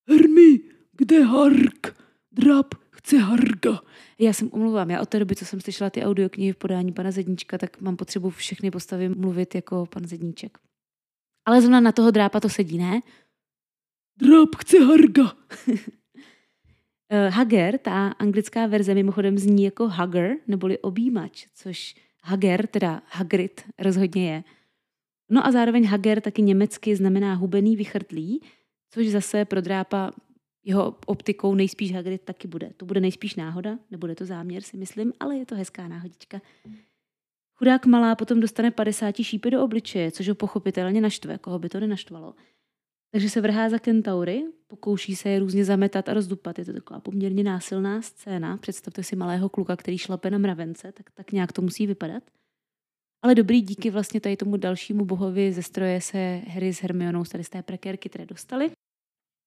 Hermi, 0.10 0.60
kde 0.92 1.24
Hark? 1.24 2.02
Dráp 2.32 2.76
chce 2.92 3.18
Harga. 3.18 3.82
Já 4.20 4.34
jsem 4.34 4.50
omluvám, 4.52 4.90
já 4.90 5.02
od 5.02 5.10
té 5.10 5.20
doby, 5.20 5.36
co 5.36 5.46
jsem 5.46 5.62
slyšela 5.62 5.90
ty 5.90 6.04
audioknihy 6.04 6.54
v 6.54 6.58
podání 6.58 6.92
pana 6.92 7.12
Zedníčka, 7.12 7.58
tak 7.58 7.82
mám 7.82 7.98
potřebu 7.98 8.30
všechny 8.30 8.72
postavy 8.72 9.10
mluvit 9.10 9.56
jako 9.56 9.86
pan 9.86 10.08
Zedníček. 10.08 10.58
Ale 11.46 11.62
zrovna 11.62 11.80
na 11.80 11.92
toho 11.92 12.12
drápa 12.12 12.40
to 12.40 12.50
sedí, 12.50 12.78
ne? 12.78 13.02
Dráp 14.20 14.56
chce 14.56 14.80
Harga. 14.80 15.34
Uh, 17.12 17.34
Hager, 17.34 17.78
ta 17.78 18.08
anglická 18.08 18.68
verze 18.68 18.94
mimochodem 18.94 19.38
zní 19.38 19.64
jako 19.64 19.90
hugger, 19.90 20.36
neboli 20.48 20.78
objímač, 20.78 21.48
což 21.56 21.96
Hager, 22.24 22.68
teda 22.68 23.02
Hagrid, 23.08 23.62
rozhodně 23.80 24.32
je. 24.32 24.44
No 25.30 25.46
a 25.46 25.52
zároveň 25.52 25.86
Hager 25.86 26.22
taky 26.22 26.42
německy 26.42 26.96
znamená 26.96 27.34
hubený, 27.34 27.76
vychrtlý, 27.76 28.42
což 28.90 29.08
zase 29.08 29.46
pro 29.46 29.62
drápa 29.62 30.12
jeho 30.64 30.98
optikou 31.06 31.56
nejspíš 31.56 31.94
Hagrid 31.94 32.22
taky 32.22 32.48
bude. 32.48 32.72
To 32.78 32.86
bude 32.86 33.00
nejspíš 33.00 33.36
náhoda, 33.36 33.80
nebude 33.92 34.16
to 34.16 34.26
záměr, 34.26 34.62
si 34.62 34.78
myslím, 34.78 35.14
ale 35.20 35.38
je 35.38 35.46
to 35.46 35.56
hezká 35.56 35.88
náhodička. 35.88 36.42
Chudák 37.56 37.86
malá 37.86 38.16
potom 38.16 38.40
dostane 38.40 38.72
50 38.72 39.16
šípy 39.22 39.52
do 39.52 39.64
obličeje, 39.64 40.12
což 40.12 40.30
ho 40.30 40.36
pochopitelně 40.36 41.02
naštve, 41.02 41.38
koho 41.38 41.60
by 41.60 41.70
to 41.70 41.80
nenaštvalo. 41.80 42.34
Takže 43.12 43.30
se 43.30 43.42
vrhá 43.42 43.70
za 43.70 43.80
kentaury, 43.80 44.44
pokouší 44.68 45.16
se 45.16 45.30
je 45.30 45.40
různě 45.40 45.66
zametat 45.66 46.10
a 46.10 46.14
rozdupat. 46.14 46.60
Je 46.60 46.66
to 46.66 46.74
taková 46.74 47.00
poměrně 47.00 47.44
násilná 47.44 48.02
scéna. 48.02 48.58
Představte 48.58 49.04
si 49.04 49.16
malého 49.16 49.50
kluka, 49.50 49.76
který 49.76 49.98
šlape 49.98 50.30
na 50.32 50.38
mravence, 50.38 50.92
tak, 50.92 51.12
tak 51.12 51.32
nějak 51.32 51.52
to 51.52 51.62
musí 51.62 51.88
vypadat. 51.88 52.24
Ale 53.24 53.36
dobrý 53.36 53.62
díky 53.62 53.90
vlastně 53.90 54.22
tady 54.22 54.38
tomu 54.38 54.58
dalšímu 54.58 55.06
bohovi 55.06 55.54
ze 55.54 55.64
stroje 55.64 56.02
se 56.02 56.42
Harry 56.48 56.74
s 56.74 56.82
Hermionou 56.82 57.24
tady 57.24 57.44
z 57.44 57.50
té 57.50 57.64
prekérky 57.64 58.10
které 58.10 58.26
dostali. 58.26 58.72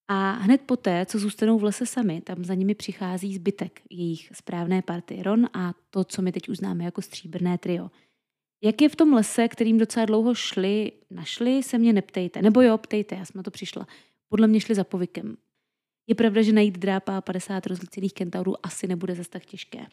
A 0.09 0.31
hned 0.31 0.61
poté, 0.61 1.07
co 1.07 1.19
zůstanou 1.19 1.59
v 1.59 1.65
lese 1.65 1.87
sami, 1.87 2.21
tam 2.21 2.45
za 2.45 2.55
nimi 2.55 2.75
přichází 2.75 3.35
zbytek 3.35 3.81
jejich 3.91 4.31
správné 4.33 4.83
party 4.83 5.23
Ron 5.23 5.49
a 5.53 5.75
to, 5.91 6.05
co 6.05 6.23
my 6.23 6.33
teď 6.33 6.49
uznáme 6.49 6.85
jako 6.85 7.03
stříbrné 7.03 7.59
trio. 7.59 7.91
Jak 8.65 8.83
je 8.83 8.89
v 8.89 8.97
tom 8.97 9.13
lese, 9.13 9.49
kterým 9.49 9.79
docela 9.79 10.07
dlouho 10.07 10.35
šli, 10.35 10.93
našli, 11.11 11.63
se 11.63 11.79
mě 11.79 11.93
neptejte. 11.93 12.43
Nebo 12.43 12.61
jo, 12.61 12.79
ptejte, 12.79 13.15
já 13.15 13.25
jsem 13.25 13.39
na 13.39 13.43
to 13.43 13.51
přišla. 13.51 13.87
Podle 14.29 14.47
mě 14.47 14.61
šli 14.61 14.75
za 14.75 14.85
povykem. 14.85 15.37
Je 16.07 16.15
pravda, 16.15 16.43
že 16.43 16.53
najít 16.53 16.79
drápa 16.79 17.21
50 17.21 17.67
rozlicených 17.67 18.15
kentaurů 18.15 18.67
asi 18.67 18.87
nebude 18.87 19.15
zase 19.15 19.31
tak 19.31 19.47
těžké. 19.47 19.87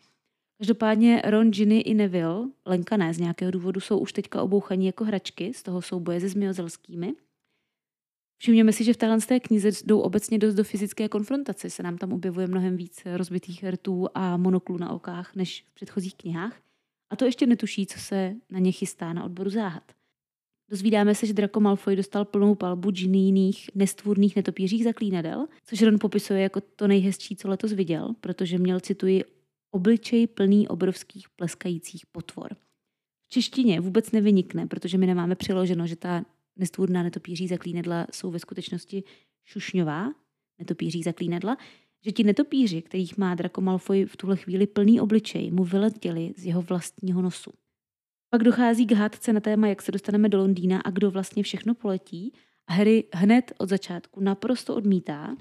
Každopádně 0.57 1.21
Ron, 1.25 1.51
Ginny 1.51 1.79
i 1.79 1.93
Neville, 1.93 2.49
Lenka 2.65 2.97
ne, 2.97 3.13
z 3.13 3.19
nějakého 3.19 3.51
důvodu 3.51 3.79
jsou 3.79 3.99
už 3.99 4.13
teďka 4.13 4.41
obouchaní 4.41 4.85
jako 4.85 5.03
hračky 5.03 5.53
z 5.53 5.63
toho 5.63 5.81
souboje 5.81 6.19
se 6.19 6.29
zmiozelskými. 6.29 7.13
Všimněme 8.37 8.73
si, 8.73 8.83
že 8.83 8.93
v 8.93 8.97
téhle 8.97 9.21
té 9.21 9.39
knize 9.39 9.69
jdou 9.85 9.99
obecně 9.99 10.37
dost 10.37 10.55
do 10.55 10.63
fyzické 10.63 11.09
konfrontace. 11.09 11.69
Se 11.69 11.83
nám 11.83 11.97
tam 11.97 12.13
objevuje 12.13 12.47
mnohem 12.47 12.77
víc 12.77 13.01
rozbitých 13.15 13.63
rtů 13.63 14.07
a 14.13 14.37
monoklů 14.37 14.77
na 14.77 14.91
okách 14.91 15.35
než 15.35 15.65
v 15.71 15.73
předchozích 15.73 16.15
knihách. 16.15 16.70
A 17.11 17.15
to 17.15 17.25
ještě 17.25 17.45
netuší, 17.45 17.85
co 17.85 17.99
se 17.99 18.35
na 18.49 18.59
ně 18.59 18.71
chystá 18.71 19.13
na 19.13 19.23
odboru 19.23 19.49
záhad. 19.49 19.91
Dozvídáme 20.69 21.15
se, 21.15 21.25
že 21.25 21.33
Draco 21.33 21.59
Malfoy 21.59 21.95
dostal 21.95 22.25
plnou 22.25 22.55
palbu 22.55 22.91
Ginny 22.91 23.17
jiných 23.17 23.69
nestvůrných 23.75 24.35
netopířích 24.35 24.83
zaklínadel, 24.83 25.47
což 25.65 25.81
Ron 25.81 25.99
popisuje 25.99 26.41
jako 26.41 26.61
to 26.61 26.87
nejhezčí, 26.87 27.35
co 27.35 27.47
letos 27.47 27.73
viděl, 27.73 28.15
protože 28.21 28.57
měl, 28.57 28.79
cituji, 28.79 29.23
obličej 29.71 30.27
plný 30.27 30.67
obrovských 30.67 31.29
pleskajících 31.29 32.05
potvor. 32.05 32.55
V 33.25 33.29
češtině 33.29 33.79
vůbec 33.79 34.11
nevynikne, 34.11 34.67
protože 34.67 34.97
my 34.97 35.07
nemáme 35.07 35.35
přiloženo, 35.35 35.87
že 35.87 35.95
ta 35.95 36.25
nestvůrná 36.55 37.03
netopíří 37.03 37.47
zaklínedla 37.47 38.07
jsou 38.11 38.31
ve 38.31 38.39
skutečnosti 38.39 39.03
šušňová 39.45 40.13
netopíří 40.59 41.03
zaklínedla, 41.03 41.57
že 42.05 42.11
ti 42.11 42.23
netopíři, 42.23 42.81
kterých 42.81 43.17
má 43.17 43.35
Draco 43.35 43.61
Malfoy 43.61 44.05
v 44.05 44.17
tuhle 44.17 44.37
chvíli 44.37 44.67
plný 44.67 45.01
obličej, 45.01 45.51
mu 45.51 45.63
vyletěli 45.63 46.33
z 46.37 46.45
jeho 46.45 46.61
vlastního 46.61 47.21
nosu. 47.21 47.51
Pak 48.29 48.43
dochází 48.43 48.85
k 48.85 48.91
hádce 48.91 49.33
na 49.33 49.39
téma, 49.39 49.67
jak 49.67 49.81
se 49.81 49.91
dostaneme 49.91 50.29
do 50.29 50.37
Londýna 50.37 50.81
a 50.81 50.89
kdo 50.89 51.11
vlastně 51.11 51.43
všechno 51.43 51.75
poletí. 51.75 52.33
A 52.67 52.73
Harry 52.73 53.03
hned 53.13 53.53
od 53.57 53.69
začátku 53.69 54.19
naprosto 54.21 54.75
odmítá, 54.75 55.35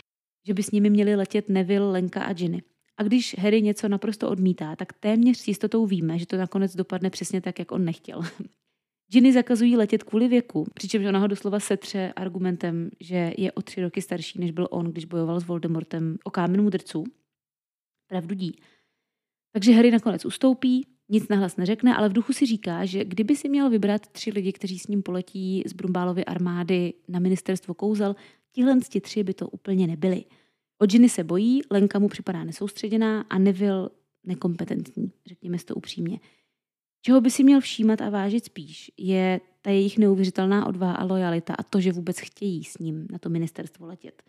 že 0.47 0.55
by 0.55 0.63
s 0.63 0.71
nimi 0.71 0.91
měli 0.91 1.17
letět 1.17 1.49
Neville, 1.49 1.91
Lenka 1.91 2.23
a 2.23 2.33
Ginny. 2.33 2.63
A 2.97 3.03
když 3.03 3.37
Harry 3.39 3.63
něco 3.63 3.89
naprosto 3.89 4.31
odmítá, 4.31 4.77
tak 4.77 4.93
téměř 4.93 5.39
s 5.39 5.49
jistotou 5.49 5.87
víme, 5.87 6.19
že 6.19 6.27
to 6.27 6.37
nakonec 6.37 6.77
dopadne 6.77 7.11
přesně 7.11 7.41
tak, 7.41 7.59
jak 7.59 7.73
on 7.73 7.85
nechtěl. 7.85 8.23
Ginny 9.13 9.33
zakazují 9.33 9.77
letět 9.77 10.03
kvůli 10.03 10.29
věku, 10.29 10.67
přičemž 10.75 11.07
ona 11.07 11.19
ho 11.19 11.27
doslova 11.27 11.61
setře 11.61 12.13
argumentem, 12.17 12.91
že 13.01 13.33
je 13.39 13.53
o 13.53 13.63
tři 13.63 13.81
roky 13.81 14.03
starší, 14.03 14.41
než 14.41 14.51
byl 14.51 14.69
on, 14.71 14.87
když 14.87 15.05
bojoval 15.05 15.41
s 15.41 15.45
Voldemortem 15.45 16.17
o 16.25 16.31
kámen 16.31 16.63
mudrců. 16.63 17.05
Pravdu 18.07 18.35
dí. 18.35 18.53
Takže 19.53 19.73
Harry 19.73 19.91
nakonec 19.91 20.25
ustoupí, 20.25 20.87
nic 21.09 21.29
nahlas 21.29 21.57
neřekne, 21.57 21.97
ale 21.97 22.09
v 22.09 22.13
duchu 22.13 22.33
si 22.33 22.47
říká, 22.47 22.85
že 22.85 23.05
kdyby 23.05 23.37
si 23.37 23.49
měl 23.49 23.71
vybrat 23.71 24.07
tři 24.07 24.31
lidi, 24.31 24.53
kteří 24.53 24.79
s 24.79 24.87
ním 24.87 25.03
poletí 25.03 25.63
z 25.67 25.73
Brumbálovy 25.73 26.25
armády 26.25 26.95
na 27.09 27.19
ministerstvo 27.19 27.75
kouzel, 27.75 28.17
tihle 28.53 28.81
tři 29.01 29.23
by 29.23 29.35
to 29.35 29.49
úplně 29.49 29.87
nebyli. 29.87 30.25
O 30.79 30.87
Ginny 30.87 31.09
se 31.09 31.25
bojí, 31.25 31.63
Lenka 31.71 31.99
mu 31.99 32.09
připadá 32.09 32.45
nesoustředěná 32.45 33.21
a 33.21 33.39
Neville 33.39 33.91
nekompetentní, 34.25 35.13
řekněme 35.27 35.59
si 35.59 35.65
to 35.65 35.75
upřímně. 35.75 36.21
Čeho 37.03 37.21
by 37.21 37.31
si 37.31 37.45
měl 37.45 37.61
všímat 37.61 38.01
a 38.01 38.11
vážit 38.11 38.45
spíš, 38.45 38.93
je 38.97 39.41
ta 39.63 39.71
jejich 39.71 39.99
neuvěřitelná 39.99 40.67
odvaha 40.67 40.95
a 40.95 41.05
lojalita 41.05 41.55
a 41.55 41.63
to, 41.63 41.81
že 41.81 41.93
vůbec 41.93 42.21
chtějí 42.21 42.65
s 42.65 42.79
ním 42.79 43.07
na 43.11 43.19
to 43.19 43.29
ministerstvo 43.29 43.87
letět. 43.87 44.23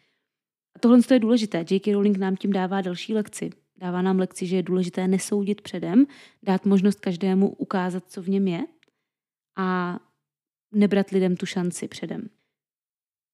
A 0.75 0.79
tohle 0.79 0.99
je 1.11 1.19
důležité. 1.19 1.65
J.K. 1.69 1.93
Rowling 1.93 2.17
nám 2.17 2.35
tím 2.35 2.53
dává 2.53 2.81
další 2.81 3.13
lekci. 3.13 3.49
Dává 3.77 4.01
nám 4.01 4.19
lekci, 4.19 4.45
že 4.45 4.55
je 4.55 4.63
důležité 4.63 5.07
nesoudit 5.07 5.61
předem, 5.61 6.05
dát 6.43 6.65
možnost 6.65 6.99
každému 6.99 7.49
ukázat, 7.49 8.03
co 8.07 8.21
v 8.21 8.29
něm 8.29 8.47
je 8.47 8.61
a 9.57 9.99
nebrat 10.73 11.09
lidem 11.09 11.35
tu 11.35 11.45
šanci 11.45 11.87
předem. 11.87 12.29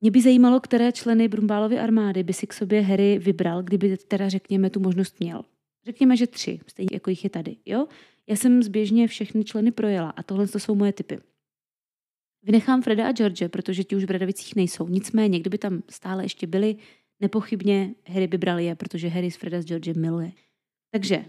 Mě 0.02 0.12
by 0.12 0.22
zajímalo, 0.22 0.60
které 0.60 0.92
členy 0.92 1.28
Brumbálovy 1.28 1.80
armády 1.80 2.24
by 2.24 2.34
si 2.34 2.48
k 2.48 2.54
sobě 2.54 2.82
Harry 2.82 3.20
vybral, 3.20 3.64
kdyby 3.64 3.98
teda, 3.98 4.30
řekněme, 4.30 4.70
tu 4.70 4.80
možnost 4.80 5.20
měl. 5.20 5.44
Řekněme, 5.86 6.18
že 6.18 6.28
tři, 6.28 6.60
stejně 6.68 6.90
jako 6.94 7.10
jich 7.10 7.24
je 7.24 7.30
tady. 7.30 7.56
Jo? 7.66 7.88
Já 8.30 8.36
jsem 8.36 8.64
zběžně 8.64 9.08
všechny 9.08 9.44
členy 9.44 9.72
projela 9.72 10.10
a 10.10 10.24
tohle 10.24 10.48
to 10.48 10.60
jsou 10.60 10.76
moje 10.76 10.94
typy. 10.94 11.20
Vynechám 12.44 12.82
Freda 12.82 13.08
a 13.08 13.12
George, 13.12 13.48
protože 13.48 13.84
ti 13.84 13.96
už 13.96 14.04
v 14.04 14.08
Bradavicích 14.08 14.56
nejsou. 14.56 14.88
Nicméně, 14.88 15.40
kdyby 15.40 15.58
tam 15.58 15.84
stále 15.90 16.26
ještě 16.26 16.48
byli, 16.48 16.76
nepochybně 17.20 17.96
Harry 18.08 18.28
by 18.28 18.38
bral 18.38 18.60
je, 18.60 18.76
protože 18.76 19.08
Harry 19.08 19.32
s 19.32 19.36
Freda 19.36 19.62
s 19.62 19.66
Georgem 19.66 20.02
miluje. 20.02 20.32
Takže, 20.92 21.26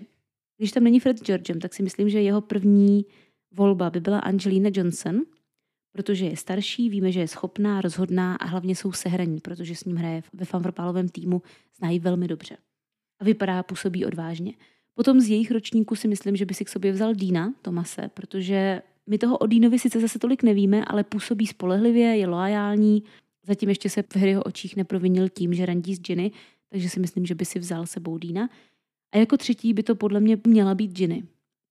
když 0.56 0.72
tam 0.72 0.84
není 0.84 1.00
Fred 1.00 1.18
s 1.18 1.22
Georgem, 1.22 1.60
tak 1.60 1.74
si 1.74 1.82
myslím, 1.82 2.08
že 2.08 2.22
jeho 2.22 2.40
první 2.40 3.06
volba 3.50 3.90
by 3.90 4.00
byla 4.00 4.18
Angelina 4.18 4.70
Johnson, 4.74 5.20
protože 5.92 6.26
je 6.26 6.36
starší, 6.36 6.90
víme, 6.90 7.12
že 7.12 7.20
je 7.20 7.28
schopná, 7.28 7.80
rozhodná 7.80 8.36
a 8.36 8.46
hlavně 8.46 8.76
jsou 8.76 8.92
sehraní, 8.92 9.40
protože 9.40 9.74
s 9.74 9.84
ním 9.84 9.96
hraje 9.96 10.22
ve 10.32 10.44
fanfropálovém 10.44 11.08
týmu, 11.08 11.42
znají 11.78 11.98
velmi 11.98 12.28
dobře. 12.28 12.56
A 13.20 13.24
vypadá, 13.24 13.62
působí 13.62 14.04
odvážně. 14.04 14.52
Potom 14.98 15.20
z 15.20 15.28
jejich 15.28 15.50
ročníku 15.50 15.94
si 15.94 16.08
myslím, 16.08 16.36
že 16.36 16.46
by 16.46 16.54
si 16.54 16.64
k 16.64 16.68
sobě 16.68 16.92
vzal 16.92 17.14
Dýna 17.14 17.54
Tomase, 17.62 18.10
protože 18.14 18.82
my 19.06 19.18
toho 19.18 19.38
o 19.38 19.46
Dýnovi 19.46 19.78
sice 19.78 20.00
zase 20.00 20.18
tolik 20.18 20.42
nevíme, 20.42 20.84
ale 20.84 21.04
působí 21.04 21.46
spolehlivě, 21.46 22.06
je 22.06 22.26
loajální, 22.26 23.02
zatím 23.46 23.68
ještě 23.68 23.90
se 23.90 24.02
v 24.02 24.16
Harryho 24.16 24.42
očích 24.42 24.76
neprovinil 24.76 25.28
tím, 25.28 25.54
že 25.54 25.66
randí 25.66 25.94
s 25.94 26.00
Ginny, 26.00 26.30
takže 26.68 26.88
si 26.88 27.00
myslím, 27.00 27.26
že 27.26 27.34
by 27.34 27.44
si 27.44 27.58
vzal 27.58 27.86
sebou 27.86 28.18
Dýna. 28.18 28.50
A 29.12 29.18
jako 29.18 29.36
třetí 29.36 29.74
by 29.74 29.82
to 29.82 29.94
podle 29.94 30.20
mě 30.20 30.38
měla 30.46 30.74
být 30.74 30.92
Ginny, 30.92 31.22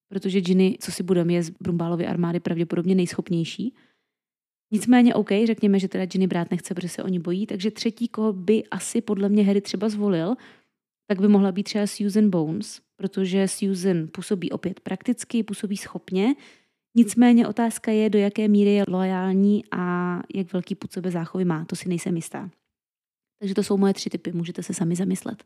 protože 0.07 0.41
Ginny, 0.41 0.77
co 0.79 0.91
si 0.91 1.03
budeme, 1.03 1.33
je 1.33 1.43
z 1.43 1.49
Brumbálovy 1.49 2.07
armády 2.07 2.39
pravděpodobně 2.39 2.95
nejschopnější. 2.95 3.73
Nicméně 4.71 5.15
OK, 5.15 5.29
řekněme, 5.45 5.79
že 5.79 5.87
teda 5.87 6.05
Ginny 6.05 6.27
brát 6.27 6.51
nechce, 6.51 6.73
protože 6.73 6.89
se 6.89 7.03
oni 7.03 7.19
bojí, 7.19 7.45
takže 7.45 7.71
třetí, 7.71 8.07
koho 8.07 8.33
by 8.33 8.63
asi 8.71 9.01
podle 9.01 9.29
mě 9.29 9.43
Harry 9.43 9.61
třeba 9.61 9.89
zvolil, 9.89 10.35
tak 11.07 11.21
by 11.21 11.27
mohla 11.27 11.51
být 11.51 11.63
třeba 11.63 11.87
Susan 11.87 12.29
Bones, 12.29 12.86
protože 12.97 13.47
Susan 13.47 14.07
působí 14.11 14.51
opět 14.51 14.79
prakticky, 14.79 15.43
působí 15.43 15.77
schopně, 15.77 16.35
nicméně 16.95 17.47
otázka 17.47 17.91
je, 17.91 18.09
do 18.09 18.19
jaké 18.19 18.47
míry 18.47 18.73
je 18.73 18.83
loajální 18.87 19.63
a 19.71 20.15
jak 20.35 20.53
velký 20.53 20.75
půd 20.75 20.91
sebe 20.91 21.11
záchovy 21.11 21.45
má, 21.45 21.65
to 21.65 21.75
si 21.75 21.89
nejsem 21.89 22.15
jistá. 22.15 22.49
Takže 23.39 23.55
to 23.55 23.63
jsou 23.63 23.77
moje 23.77 23.93
tři 23.93 24.09
typy, 24.09 24.31
můžete 24.31 24.63
se 24.63 24.73
sami 24.73 24.95
zamyslet. 24.95 25.43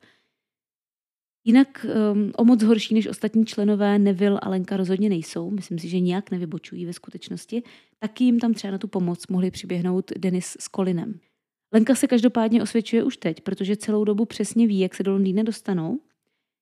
Jinak 1.43 1.85
um, 2.13 2.31
o 2.37 2.45
moc 2.45 2.63
horší 2.63 2.93
než 2.93 3.07
ostatní 3.07 3.45
členové 3.45 3.99
Neville 3.99 4.39
a 4.39 4.49
Lenka 4.49 4.77
rozhodně 4.77 5.09
nejsou. 5.09 5.51
Myslím 5.51 5.79
si, 5.79 5.89
že 5.89 5.99
nijak 5.99 6.31
nevybočují 6.31 6.85
ve 6.85 6.93
skutečnosti. 6.93 7.63
Taky 7.99 8.23
jim 8.23 8.39
tam 8.39 8.53
třeba 8.53 8.71
na 8.71 8.77
tu 8.77 8.87
pomoc 8.87 9.27
mohli 9.27 9.51
přiběhnout 9.51 10.11
Denis 10.17 10.57
s 10.59 10.69
Colinem. 10.75 11.19
Lenka 11.73 11.95
se 11.95 12.07
každopádně 12.07 12.63
osvědčuje 12.63 13.03
už 13.03 13.17
teď, 13.17 13.41
protože 13.41 13.75
celou 13.75 14.03
dobu 14.03 14.25
přesně 14.25 14.67
ví, 14.67 14.79
jak 14.79 14.95
se 14.95 15.03
do 15.03 15.11
Londýna 15.11 15.43
dostanou. 15.43 15.99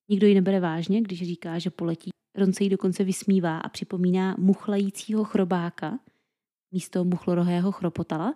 Nikdo 0.10 0.28
ji 0.28 0.34
nebere 0.34 0.60
vážně, 0.60 1.02
když 1.02 1.20
říká, 1.20 1.60
že 1.60 1.70
poletí. 1.70 2.10
Ron 2.36 2.54
se 2.54 2.64
jí 2.64 2.70
dokonce 2.70 3.04
vysmívá 3.04 3.58
a 3.58 3.70
připomíná 3.70 4.36
muchlajícího 4.40 5.24
chrobáka 5.24 6.00
místo 6.72 7.04
muchlorohého 7.04 7.72
chropotala. 7.72 8.36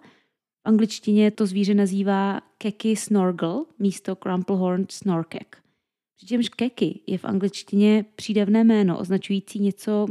V 0.65 0.65
angličtině 0.65 1.31
to 1.31 1.45
zvíře 1.45 1.73
nazývá 1.73 2.41
Keky 2.57 2.95
Snorgle 2.95 3.65
místo 3.79 4.15
Crumplehorn 4.15 4.85
Snorkek. 4.89 5.57
Přičemž 6.15 6.49
Keky 6.49 6.99
je 7.07 7.17
v 7.17 7.25
angličtině 7.25 8.05
přídavné 8.15 8.63
jméno 8.63 8.99
označující 8.99 9.59
něco 9.59 10.05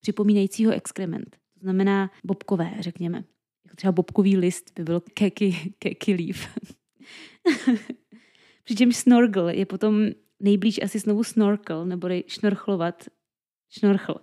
připomínajícího 0.00 0.72
exkrement. 0.72 1.36
To 1.54 1.60
znamená 1.60 2.10
bobkové, 2.24 2.74
řekněme. 2.80 3.24
Jako 3.64 3.76
třeba 3.76 3.92
bobkový 3.92 4.36
list 4.36 4.72
by 4.76 4.84
byl 4.84 5.00
keky, 5.00 5.74
keky 5.78 6.14
leaf. 6.14 6.58
Přičemž 8.64 8.96
snorkel 8.96 9.48
je 9.48 9.66
potom 9.66 10.10
nejblíž 10.40 10.82
asi 10.82 10.98
znovu 10.98 11.24
snorkel, 11.24 11.86
nebo 11.86 12.08
šnorchlovat, 12.26 13.04
šnorchl. 13.70 14.14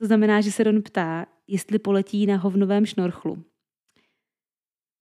To 0.00 0.06
znamená, 0.06 0.40
že 0.40 0.52
se 0.52 0.64
Ron 0.64 0.82
ptá, 0.82 1.26
jestli 1.46 1.78
poletí 1.78 2.26
na 2.26 2.36
hovnovém 2.36 2.86
šnorchlu. 2.86 3.44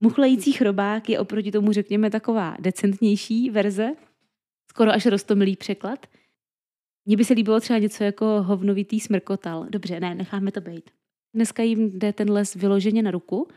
Muchlající 0.04 0.52
chrobák 0.52 1.10
je 1.10 1.20
oproti 1.20 1.52
tomu, 1.52 1.72
řekněme, 1.72 2.10
taková 2.10 2.58
decentnější 2.60 3.50
verze, 3.50 3.90
skoro 4.70 4.92
až 4.92 5.06
rostomilý 5.06 5.56
překlad. 5.56 6.08
Mně 7.06 7.18
by 7.18 7.26
se 7.26 7.34
líbilo 7.34 7.60
třeba 7.60 7.80
něco 7.80 8.04
jako 8.04 8.26
hovnovitý 8.44 9.00
smrkotal. 9.00 9.66
Dobře, 9.70 10.00
ne, 10.00 10.16
necháme 10.16 10.52
to 10.52 10.62
být. 10.62 10.90
Dneska 11.34 11.64
jim 11.64 12.00
jde 12.00 12.14
ten 12.14 12.32
les 12.32 12.56
vyloženě 12.56 13.04
na 13.04 13.12
ruku, 13.12 13.48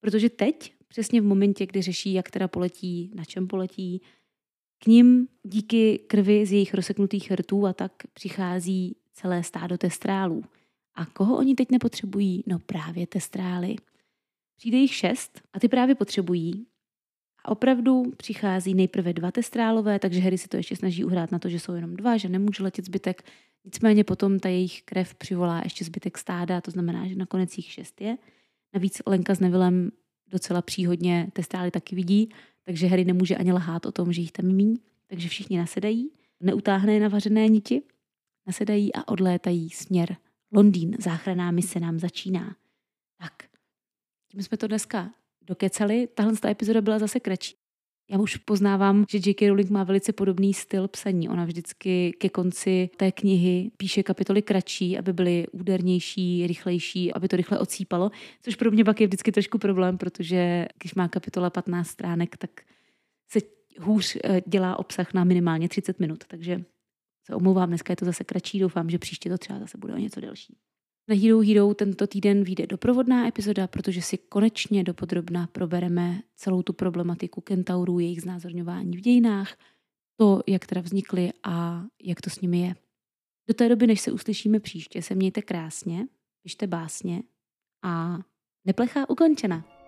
protože 0.00 0.30
teď, 0.30 0.74
přesně 0.88 1.20
v 1.20 1.24
momentě, 1.24 1.66
kdy 1.66 1.82
řeší, 1.82 2.12
jak 2.12 2.30
teda 2.30 2.48
poletí, 2.48 3.10
na 3.14 3.24
čem 3.24 3.46
poletí, 3.46 4.02
k 4.82 4.86
ním 4.86 5.28
díky 5.42 5.98
krvi 5.98 6.46
z 6.46 6.52
jejich 6.52 6.74
rozseknutých 6.74 7.30
rtů 7.30 7.66
a 7.66 7.72
tak 7.72 7.92
přichází 8.12 8.96
celé 9.12 9.42
stádo 9.42 9.78
testrálů. 9.78 10.44
A 10.94 11.06
koho 11.06 11.36
oni 11.36 11.54
teď 11.54 11.70
nepotřebují? 11.70 12.44
No 12.46 12.58
právě 12.58 13.06
testrály. 13.06 13.76
Přijde 14.56 14.78
jich 14.78 14.94
šest 14.94 15.40
a 15.52 15.60
ty 15.60 15.68
právě 15.68 15.94
potřebují. 15.94 16.66
A 17.44 17.48
opravdu 17.48 18.12
přichází 18.16 18.74
nejprve 18.74 19.12
dva 19.12 19.30
testrálové, 19.30 19.98
takže 19.98 20.20
Harry 20.20 20.38
si 20.38 20.48
to 20.48 20.56
ještě 20.56 20.76
snaží 20.76 21.04
uhrát 21.04 21.32
na 21.32 21.38
to, 21.38 21.48
že 21.48 21.60
jsou 21.60 21.72
jenom 21.72 21.96
dva, 21.96 22.16
že 22.16 22.28
nemůže 22.28 22.62
letět 22.62 22.84
zbytek. 22.84 23.22
Nicméně 23.64 24.04
potom 24.04 24.38
ta 24.38 24.48
jejich 24.48 24.82
krev 24.82 25.14
přivolá 25.14 25.60
ještě 25.64 25.84
zbytek 25.84 26.18
stáda, 26.18 26.60
to 26.60 26.70
znamená, 26.70 27.06
že 27.06 27.14
nakonec 27.14 27.56
jich 27.56 27.72
šest 27.72 28.00
je. 28.00 28.18
Navíc 28.74 29.02
Lenka 29.06 29.34
s 29.34 29.40
Nevilem 29.40 29.90
docela 30.30 30.62
příhodně 30.62 31.28
testrály 31.32 31.70
taky 31.70 31.96
vidí, 31.96 32.28
takže 32.64 32.86
Harry 32.86 33.04
nemůže 33.04 33.36
ani 33.36 33.52
lhát 33.52 33.86
o 33.86 33.92
tom, 33.92 34.12
že 34.12 34.20
jich 34.20 34.32
tam 34.32 34.46
míň. 34.46 34.78
Takže 35.06 35.28
všichni 35.28 35.58
nasedají, 35.58 36.10
neutáhne 36.40 36.94
je 36.94 37.00
na 37.00 37.08
vařené 37.08 37.48
niti, 37.48 37.82
nasedají 38.46 38.94
a 38.94 39.08
odlétají 39.08 39.70
směr 39.70 40.16
Londýn. 40.52 40.96
Záchranná 41.00 41.50
mise 41.50 41.80
nám 41.80 41.98
začíná. 41.98 42.56
Tak, 43.18 43.32
tím 44.28 44.42
jsme 44.42 44.56
to 44.56 44.66
dneska 44.66 45.10
dokecali. 45.42 46.06
Tahle 46.06 46.36
ta 46.36 46.50
epizoda 46.50 46.80
byla 46.80 46.98
zase 46.98 47.20
kratší. 47.20 47.59
Já 48.12 48.18
už 48.18 48.36
poznávám, 48.36 49.04
že 49.08 49.18
J.K. 49.18 49.48
Rowling 49.48 49.70
má 49.70 49.84
velice 49.84 50.12
podobný 50.12 50.54
styl 50.54 50.88
psaní. 50.88 51.28
Ona 51.28 51.44
vždycky 51.44 52.12
ke 52.18 52.28
konci 52.28 52.90
té 52.96 53.12
knihy 53.12 53.70
píše 53.76 54.02
kapitoly 54.02 54.42
kratší, 54.42 54.98
aby 54.98 55.12
byly 55.12 55.46
údernější, 55.52 56.46
rychlejší, 56.46 57.12
aby 57.12 57.28
to 57.28 57.36
rychle 57.36 57.58
ocípalo, 57.58 58.10
což 58.42 58.56
pro 58.56 58.70
mě 58.70 58.84
pak 58.84 59.00
je 59.00 59.06
vždycky 59.06 59.32
trošku 59.32 59.58
problém, 59.58 59.98
protože 59.98 60.66
když 60.78 60.94
má 60.94 61.08
kapitola 61.08 61.50
15 61.50 61.88
stránek, 61.88 62.36
tak 62.36 62.50
se 63.28 63.40
hůř 63.80 64.16
eh, 64.24 64.42
dělá 64.46 64.78
obsah 64.78 65.14
na 65.14 65.24
minimálně 65.24 65.68
30 65.68 66.00
minut. 66.00 66.24
Takže 66.28 66.64
se 67.26 67.34
omlouvám, 67.34 67.68
dneska 67.68 67.92
je 67.92 67.96
to 67.96 68.04
zase 68.04 68.24
kratší, 68.24 68.58
doufám, 68.58 68.90
že 68.90 68.98
příště 68.98 69.30
to 69.30 69.38
třeba 69.38 69.58
zase 69.58 69.78
bude 69.78 69.94
o 69.94 69.98
něco 69.98 70.20
delší. 70.20 70.56
Na 71.10 71.16
Hero 71.16 71.40
Hero 71.40 71.74
tento 71.74 72.06
týden 72.06 72.44
vyjde 72.44 72.66
doprovodná 72.66 73.28
epizoda, 73.28 73.66
protože 73.66 74.02
si 74.02 74.18
konečně 74.18 74.84
dopodrobna 74.84 75.46
probereme 75.46 76.22
celou 76.36 76.62
tu 76.62 76.72
problematiku 76.72 77.40
kentaurů, 77.40 77.98
jejich 77.98 78.22
znázorňování 78.22 78.96
v 78.96 79.00
dějinách, 79.00 79.56
to, 80.16 80.42
jak 80.46 80.66
teda 80.66 80.80
vznikly 80.80 81.32
a 81.42 81.84
jak 82.02 82.20
to 82.20 82.30
s 82.30 82.40
nimi 82.40 82.60
je. 82.60 82.74
Do 83.48 83.54
té 83.54 83.68
doby, 83.68 83.86
než 83.86 84.00
se 84.00 84.12
uslyšíme 84.12 84.60
příště, 84.60 85.02
se 85.02 85.14
mějte 85.14 85.42
krásně, 85.42 86.06
pište 86.42 86.66
básně 86.66 87.22
a 87.82 88.18
neplechá 88.64 89.10
ukončena. 89.10 89.79